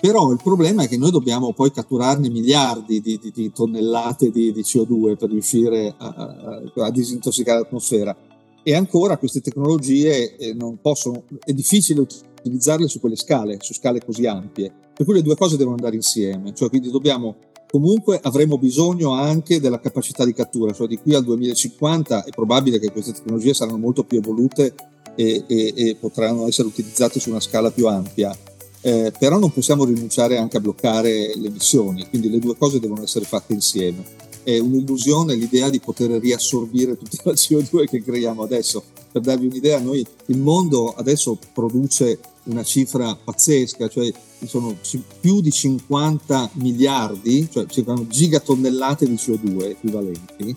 Però 0.00 0.30
il 0.30 0.38
problema 0.40 0.84
è 0.84 0.88
che 0.88 0.96
noi 0.96 1.10
dobbiamo 1.10 1.52
poi 1.52 1.72
catturarne 1.72 2.28
miliardi 2.28 3.00
di, 3.00 3.18
di, 3.20 3.32
di 3.34 3.52
tonnellate 3.52 4.30
di, 4.30 4.52
di, 4.52 4.60
CO2 4.60 5.16
per 5.16 5.28
riuscire 5.28 5.92
a, 5.96 6.06
a, 6.06 6.62
a, 6.84 6.90
disintossicare 6.90 7.60
l'atmosfera. 7.60 8.16
E 8.62 8.74
ancora 8.74 9.16
queste 9.16 9.40
tecnologie 9.40 10.36
eh, 10.36 10.54
non 10.54 10.78
possono, 10.80 11.24
è 11.44 11.52
difficile 11.52 12.06
utilizzarle 12.38 12.86
su 12.86 13.00
quelle 13.00 13.16
scale, 13.16 13.56
su 13.60 13.74
scale 13.74 14.00
così 14.04 14.26
ampie. 14.26 14.72
Per 14.94 15.04
cui 15.04 15.16
le 15.16 15.22
due 15.22 15.36
cose 15.36 15.56
devono 15.56 15.74
andare 15.74 15.96
insieme, 15.96 16.54
cioè 16.54 16.68
quindi 16.68 16.90
dobbiamo 16.90 17.36
comunque 17.70 18.18
avremo 18.22 18.58
bisogno 18.58 19.12
anche 19.12 19.60
della 19.60 19.80
capacità 19.80 20.24
di 20.24 20.32
cattura, 20.32 20.72
cioè 20.72 20.86
di 20.86 20.98
qui 20.98 21.14
al 21.14 21.24
2050 21.24 22.24
è 22.24 22.30
probabile 22.30 22.78
che 22.78 22.90
queste 22.90 23.12
tecnologie 23.12 23.54
saranno 23.54 23.78
molto 23.78 24.04
più 24.04 24.18
evolute 24.18 24.74
e, 25.14 25.44
e, 25.46 25.72
e 25.76 25.96
potranno 25.98 26.46
essere 26.46 26.68
utilizzate 26.68 27.20
su 27.20 27.30
una 27.30 27.40
scala 27.40 27.70
più 27.70 27.86
ampia. 27.86 28.36
Eh, 28.80 29.12
però 29.18 29.38
non 29.38 29.50
possiamo 29.50 29.84
rinunciare 29.84 30.38
anche 30.38 30.56
a 30.56 30.60
bloccare 30.60 31.34
le 31.36 31.48
emissioni, 31.48 32.08
quindi 32.08 32.30
le 32.30 32.38
due 32.38 32.56
cose 32.56 32.78
devono 32.78 33.02
essere 33.02 33.24
fatte 33.24 33.52
insieme. 33.52 34.04
È 34.42 34.56
un'illusione 34.58 35.34
l'idea 35.34 35.68
di 35.68 35.80
poter 35.80 36.10
riassorbire 36.12 36.96
tutta 36.96 37.16
la 37.24 37.32
CO2 37.32 37.84
che 37.84 38.02
creiamo 38.02 38.42
adesso. 38.42 38.82
Per 39.10 39.20
darvi 39.20 39.46
un'idea, 39.46 39.80
noi, 39.80 40.06
il 40.26 40.38
mondo 40.38 40.94
adesso 40.94 41.36
produce 41.52 42.18
una 42.48 42.62
cifra 42.62 43.14
pazzesca, 43.14 43.88
cioè 43.88 44.10
sono 44.44 44.76
più 45.20 45.40
di 45.40 45.50
50 45.50 46.50
miliardi, 46.54 47.48
cioè 47.50 47.66
gigatonnellate 47.66 49.06
di 49.06 49.14
CO2 49.14 49.70
equivalenti, 49.70 50.54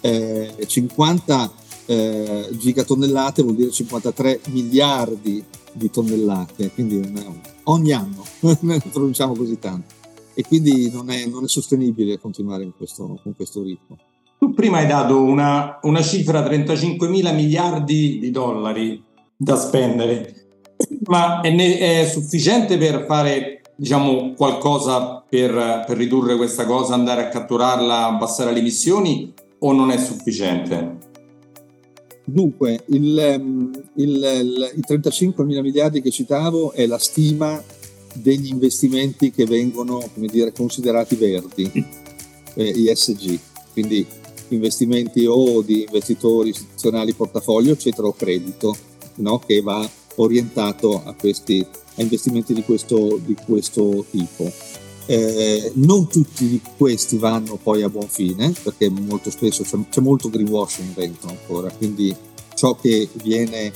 eh, 0.00 0.54
50 0.66 1.52
eh, 1.86 2.48
gigatonnellate 2.52 3.42
vuol 3.42 3.56
dire 3.56 3.70
53 3.70 4.40
miliardi 4.48 5.44
di 5.72 5.90
tonnellate, 5.90 6.70
quindi 6.70 7.00
ogni 7.64 7.92
anno 7.92 8.24
produciamo 8.92 9.34
così 9.34 9.58
tanto. 9.58 10.00
E 10.34 10.44
quindi 10.44 10.90
non 10.90 11.10
è, 11.10 11.26
non 11.26 11.44
è 11.44 11.48
sostenibile 11.48 12.18
continuare 12.18 12.70
questo, 12.74 13.18
con 13.22 13.34
questo 13.34 13.62
ritmo. 13.62 13.98
Tu 14.38 14.54
prima 14.54 14.78
hai 14.78 14.86
dato 14.86 15.22
una, 15.22 15.78
una 15.82 16.02
cifra 16.02 16.42
35 16.42 17.06
mila 17.08 17.32
miliardi 17.32 18.18
di 18.18 18.30
dollari 18.30 19.02
da 19.36 19.56
spendere 19.56 20.41
ma 21.04 21.40
è, 21.40 22.00
è 22.00 22.06
sufficiente 22.06 22.78
per 22.78 23.04
fare 23.06 23.62
diciamo, 23.74 24.34
qualcosa 24.34 25.24
per, 25.28 25.84
per, 25.86 25.96
ridurre 25.96 26.36
questa 26.36 26.66
cosa, 26.66 26.94
andare 26.94 27.26
a 27.26 27.28
catturarla, 27.28 28.06
abbassare 28.06 28.52
le 28.52 28.60
emissioni 28.60 29.32
o 29.58 29.72
non 29.72 29.90
è 29.90 29.98
sufficiente? 29.98 31.10
Dunque, 32.24 32.84
il, 32.86 33.18
ehm, 33.18 33.70
il, 33.96 34.72
i 34.76 34.80
35 34.80 35.44
mila 35.44 35.62
miliardi 35.62 36.00
che 36.00 36.10
citavo 36.10 36.72
è 36.72 36.86
la 36.86 36.98
stima 36.98 37.60
degli 38.14 38.48
investimenti 38.48 39.30
che 39.30 39.46
vengono 39.46 40.02
dire, 40.14 40.52
considerati 40.52 41.16
verdi, 41.16 41.70
eh, 42.54 42.64
ISG, 42.64 43.38
quindi 43.72 44.06
investimenti 44.48 45.24
o 45.26 45.62
di 45.62 45.82
investitori 45.82 46.50
istituzionali, 46.50 47.14
portafoglio, 47.14 47.72
eccetera, 47.72 48.06
o 48.06 48.14
credito, 48.14 48.76
no? 49.16 49.38
che 49.38 49.60
va 49.62 49.88
orientato 50.16 51.02
a, 51.04 51.14
questi, 51.14 51.64
a 51.96 52.02
investimenti 52.02 52.52
di 52.54 52.62
questo, 52.62 53.20
di 53.24 53.36
questo 53.44 54.04
tipo. 54.10 54.50
Eh, 55.06 55.72
non 55.74 56.06
tutti 56.06 56.60
questi 56.76 57.18
vanno 57.18 57.58
poi 57.60 57.82
a 57.82 57.88
buon 57.88 58.06
fine 58.06 58.52
perché 58.62 58.88
molto 58.88 59.30
spesso 59.30 59.64
c'è, 59.64 59.76
c'è 59.90 60.00
molto 60.00 60.30
greenwashing 60.30 60.94
dentro 60.94 61.28
ancora, 61.28 61.70
quindi 61.72 62.14
ciò 62.54 62.76
che 62.76 63.08
viene 63.14 63.72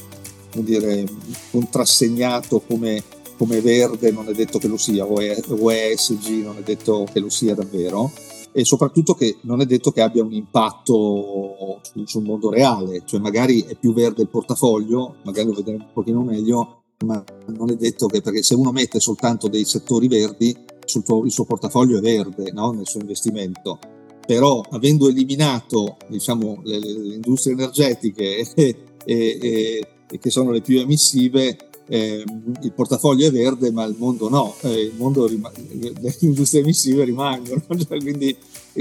dire, 0.62 1.04
contrassegnato 1.50 2.60
come, 2.60 3.02
come, 3.36 3.60
verde 3.60 4.12
non 4.12 4.28
è 4.28 4.32
detto 4.32 4.58
che 4.58 4.68
lo 4.68 4.76
sia, 4.76 5.04
o, 5.04 5.18
è, 5.18 5.36
o 5.48 5.72
ESG 5.72 6.44
non 6.44 6.58
è 6.58 6.62
detto 6.62 7.06
che 7.12 7.18
lo 7.18 7.28
sia 7.28 7.54
davvero 7.54 8.12
e 8.56 8.64
soprattutto 8.64 9.12
che 9.12 9.36
non 9.42 9.60
è 9.60 9.66
detto 9.66 9.90
che 9.90 10.00
abbia 10.00 10.24
un 10.24 10.32
impatto 10.32 11.82
sul, 12.06 12.22
mondo 12.22 12.48
reale, 12.48 13.02
cioè 13.04 13.20
magari 13.20 13.60
è 13.60 13.74
più 13.74 13.92
verde 13.92 14.22
il 14.22 14.30
portafoglio, 14.30 15.16
magari 15.24 15.48
lo 15.48 15.52
vedremo 15.52 15.84
un 15.84 15.92
pochino 15.92 16.22
meglio, 16.22 16.84
ma 17.04 17.22
non 17.48 17.70
è 17.70 17.76
detto 17.76 18.06
che 18.06 18.22
perché 18.22 18.42
se 18.42 18.54
uno 18.54 18.72
mette 18.72 18.98
soltanto 18.98 19.48
dei 19.48 19.66
settori 19.66 20.08
verdi, 20.08 20.56
tuo, 21.04 21.26
il 21.26 21.32
suo 21.32 21.44
portafoglio 21.44 21.98
è 21.98 22.00
verde 22.00 22.50
no? 22.50 22.70
nel 22.70 22.86
suo 22.86 23.00
investimento, 23.00 23.78
però 24.26 24.62
avendo 24.70 25.06
eliminato 25.06 25.98
diciamo, 26.08 26.62
le, 26.64 26.78
le 26.78 27.14
industrie 27.14 27.52
energetiche 27.52 28.38
e, 28.56 28.76
e, 29.04 29.88
e, 30.10 30.18
che 30.18 30.30
sono 30.30 30.50
le 30.50 30.62
più 30.62 30.80
emissive, 30.80 31.58
eh, 31.88 32.24
il 32.62 32.72
portafoglio 32.72 33.26
è 33.26 33.30
verde 33.30 33.70
ma 33.70 33.84
il 33.84 33.94
mondo 33.96 34.28
no, 34.28 34.54
eh, 34.62 34.80
il 34.82 34.94
mondo 34.96 35.26
rim- 35.26 35.50
le 36.00 36.16
industrie 36.20 36.62
emissive 36.62 37.04
rimangono, 37.04 37.62
cioè, 37.86 37.98
quindi, 37.98 38.36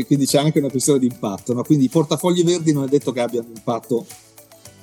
quindi, 0.06 0.26
c'è 0.26 0.40
anche 0.40 0.60
una 0.60 0.70
questione 0.70 1.00
di 1.00 1.06
impatto. 1.06 1.54
No? 1.54 1.64
Quindi 1.64 1.86
i 1.86 1.90
portafogli 1.90 2.44
verdi 2.44 2.74
non 2.74 2.86
è 2.86 2.88
detto 2.88 3.12
che 3.12 3.20
abbiano 3.20 3.48
un 3.48 3.54
impatto 3.56 4.06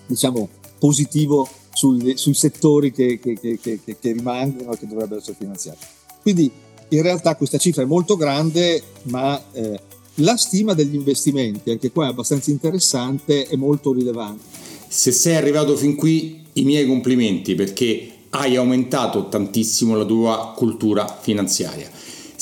diciamo, 0.06 0.48
positivo 0.78 1.48
sui, 1.72 2.16
sui 2.16 2.34
settori 2.34 2.92
che, 2.92 3.18
che, 3.18 3.38
che, 3.40 3.80
che, 3.82 3.96
rimangono 4.12 4.72
e 4.72 4.78
che 4.78 4.86
dovrebbero 4.86 5.20
essere 5.20 5.36
finanziati. 5.38 5.84
Quindi 6.20 6.50
in 6.88 7.02
realtà 7.02 7.34
questa 7.36 7.58
cifra 7.58 7.82
è 7.82 7.86
molto 7.86 8.16
grande, 8.16 8.82
ma 9.04 9.40
eh, 9.52 9.80
la 10.16 10.36
stima 10.36 10.74
degli 10.74 10.94
investimenti, 10.94 11.70
anche 11.70 11.90
qua 11.90 12.06
è 12.06 12.10
abbastanza 12.10 12.50
interessante 12.50 13.48
e 13.48 13.56
molto 13.56 13.92
rilevante. 13.92 14.44
Se 14.88 15.10
sei 15.10 15.36
arrivato 15.36 15.74
fin 15.74 15.96
qui, 15.96 16.41
i 16.54 16.64
miei 16.64 16.86
complimenti 16.86 17.54
perché 17.54 18.08
hai 18.30 18.56
aumentato 18.56 19.28
tantissimo 19.28 19.96
la 19.96 20.04
tua 20.04 20.52
cultura 20.56 21.18
finanziaria. 21.20 21.90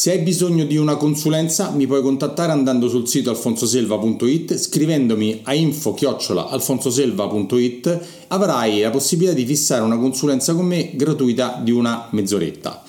Se 0.01 0.13
hai 0.13 0.21
bisogno 0.21 0.65
di 0.65 0.79
una 0.79 0.97
consulenza 0.97 1.73
mi 1.73 1.87
puoi 1.87 2.01
contattare 2.01 2.53
andando 2.53 2.89
sul 2.89 3.07
sito 3.07 3.29
alfonsoselva.it, 3.29 4.57
scrivendomi 4.57 5.41
a 5.43 5.53
info-alfonsoselva.it 5.53 8.01
avrai 8.29 8.81
la 8.81 8.91
possibilità 8.91 9.35
di 9.35 9.45
fissare 9.45 9.83
una 9.83 9.99
consulenza 9.99 10.55
con 10.55 10.65
me 10.65 10.93
gratuita 10.95 11.61
di 11.63 11.71
una 11.71 12.09
mezz'oretta. 12.13 12.83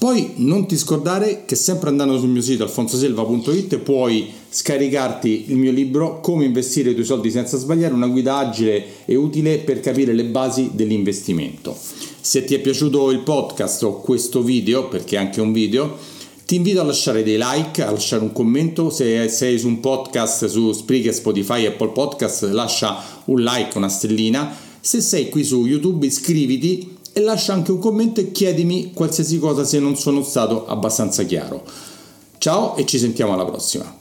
Poi 0.00 0.32
non 0.36 0.66
ti 0.66 0.78
scordare 0.78 1.44
che 1.44 1.54
sempre 1.54 1.90
andando 1.90 2.18
sul 2.18 2.30
mio 2.30 2.40
sito 2.40 2.62
alfonsoselva.it 2.62 3.76
puoi 3.80 4.30
scaricarti 4.48 5.44
il 5.48 5.56
mio 5.56 5.70
libro 5.72 6.20
Come 6.20 6.46
investire 6.46 6.88
i 6.88 6.94
tuoi 6.94 7.04
soldi 7.04 7.30
senza 7.30 7.58
sbagliare, 7.58 7.92
una 7.92 8.06
guida 8.06 8.38
agile 8.38 8.82
e 9.04 9.14
utile 9.14 9.58
per 9.58 9.80
capire 9.80 10.14
le 10.14 10.24
basi 10.24 10.70
dell'investimento. 10.72 11.76
Se 12.18 12.46
ti 12.46 12.54
è 12.54 12.60
piaciuto 12.60 13.10
il 13.10 13.18
podcast 13.18 13.82
o 13.82 14.00
questo 14.00 14.42
video, 14.42 14.88
perché 14.88 15.16
è 15.16 15.18
anche 15.18 15.42
un 15.42 15.52
video, 15.52 15.98
ti 16.46 16.54
invito 16.54 16.80
a 16.80 16.84
lasciare 16.84 17.22
dei 17.22 17.36
like, 17.38 17.82
a 17.84 17.90
lasciare 17.90 18.22
un 18.22 18.32
commento. 18.32 18.88
Se 18.88 19.28
sei 19.28 19.58
su 19.58 19.66
un 19.66 19.80
podcast 19.80 20.46
su 20.46 20.72
Spreaker, 20.72 21.12
Spotify, 21.12 21.66
Apple 21.66 21.90
Podcast, 21.90 22.44
lascia 22.44 23.04
un 23.26 23.42
like, 23.42 23.76
una 23.76 23.90
stellina. 23.90 24.50
Se 24.80 25.02
sei 25.02 25.28
qui 25.28 25.44
su 25.44 25.66
YouTube, 25.66 26.06
iscriviti 26.06 26.96
e 27.12 27.20
lascia 27.20 27.52
anche 27.52 27.72
un 27.72 27.78
commento 27.78 28.20
e 28.20 28.32
chiedimi 28.32 28.92
qualsiasi 28.92 29.38
cosa 29.38 29.64
se 29.64 29.78
non 29.78 29.96
sono 29.96 30.22
stato 30.22 30.66
abbastanza 30.66 31.24
chiaro. 31.24 31.62
Ciao 32.38 32.76
e 32.76 32.86
ci 32.86 32.98
sentiamo 32.98 33.32
alla 33.32 33.44
prossima. 33.44 33.98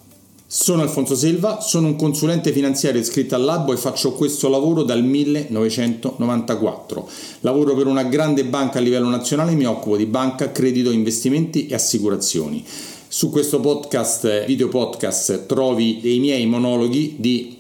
Sono 0.52 0.82
Alfonso 0.82 1.16
Silva, 1.16 1.62
sono 1.62 1.86
un 1.86 1.96
consulente 1.96 2.52
finanziario 2.52 3.00
iscritto 3.00 3.36
al 3.36 3.44
Labo 3.44 3.72
e 3.72 3.78
faccio 3.78 4.14
questo 4.14 4.50
lavoro 4.50 4.82
dal 4.82 5.04
1994. 5.04 7.08
Lavoro 7.42 7.76
per 7.76 7.86
una 7.86 8.02
grande 8.04 8.44
banca 8.46 8.80
a 8.80 8.82
livello 8.82 9.10
nazionale 9.10 9.54
mi 9.54 9.66
occupo 9.66 9.96
di 9.96 10.08
banca, 10.08 10.52
credito, 10.52 10.90
investimenti 10.90 11.68
e 11.68 11.76
assicurazioni. 11.76 12.66
Su 13.08 13.30
questo 13.30 13.60
podcast, 13.60 14.46
video 14.46 14.70
podcast, 14.70 15.46
trovi 15.46 16.00
dei 16.02 16.18
miei 16.18 16.48
monologhi 16.48 17.18
di 17.20 17.59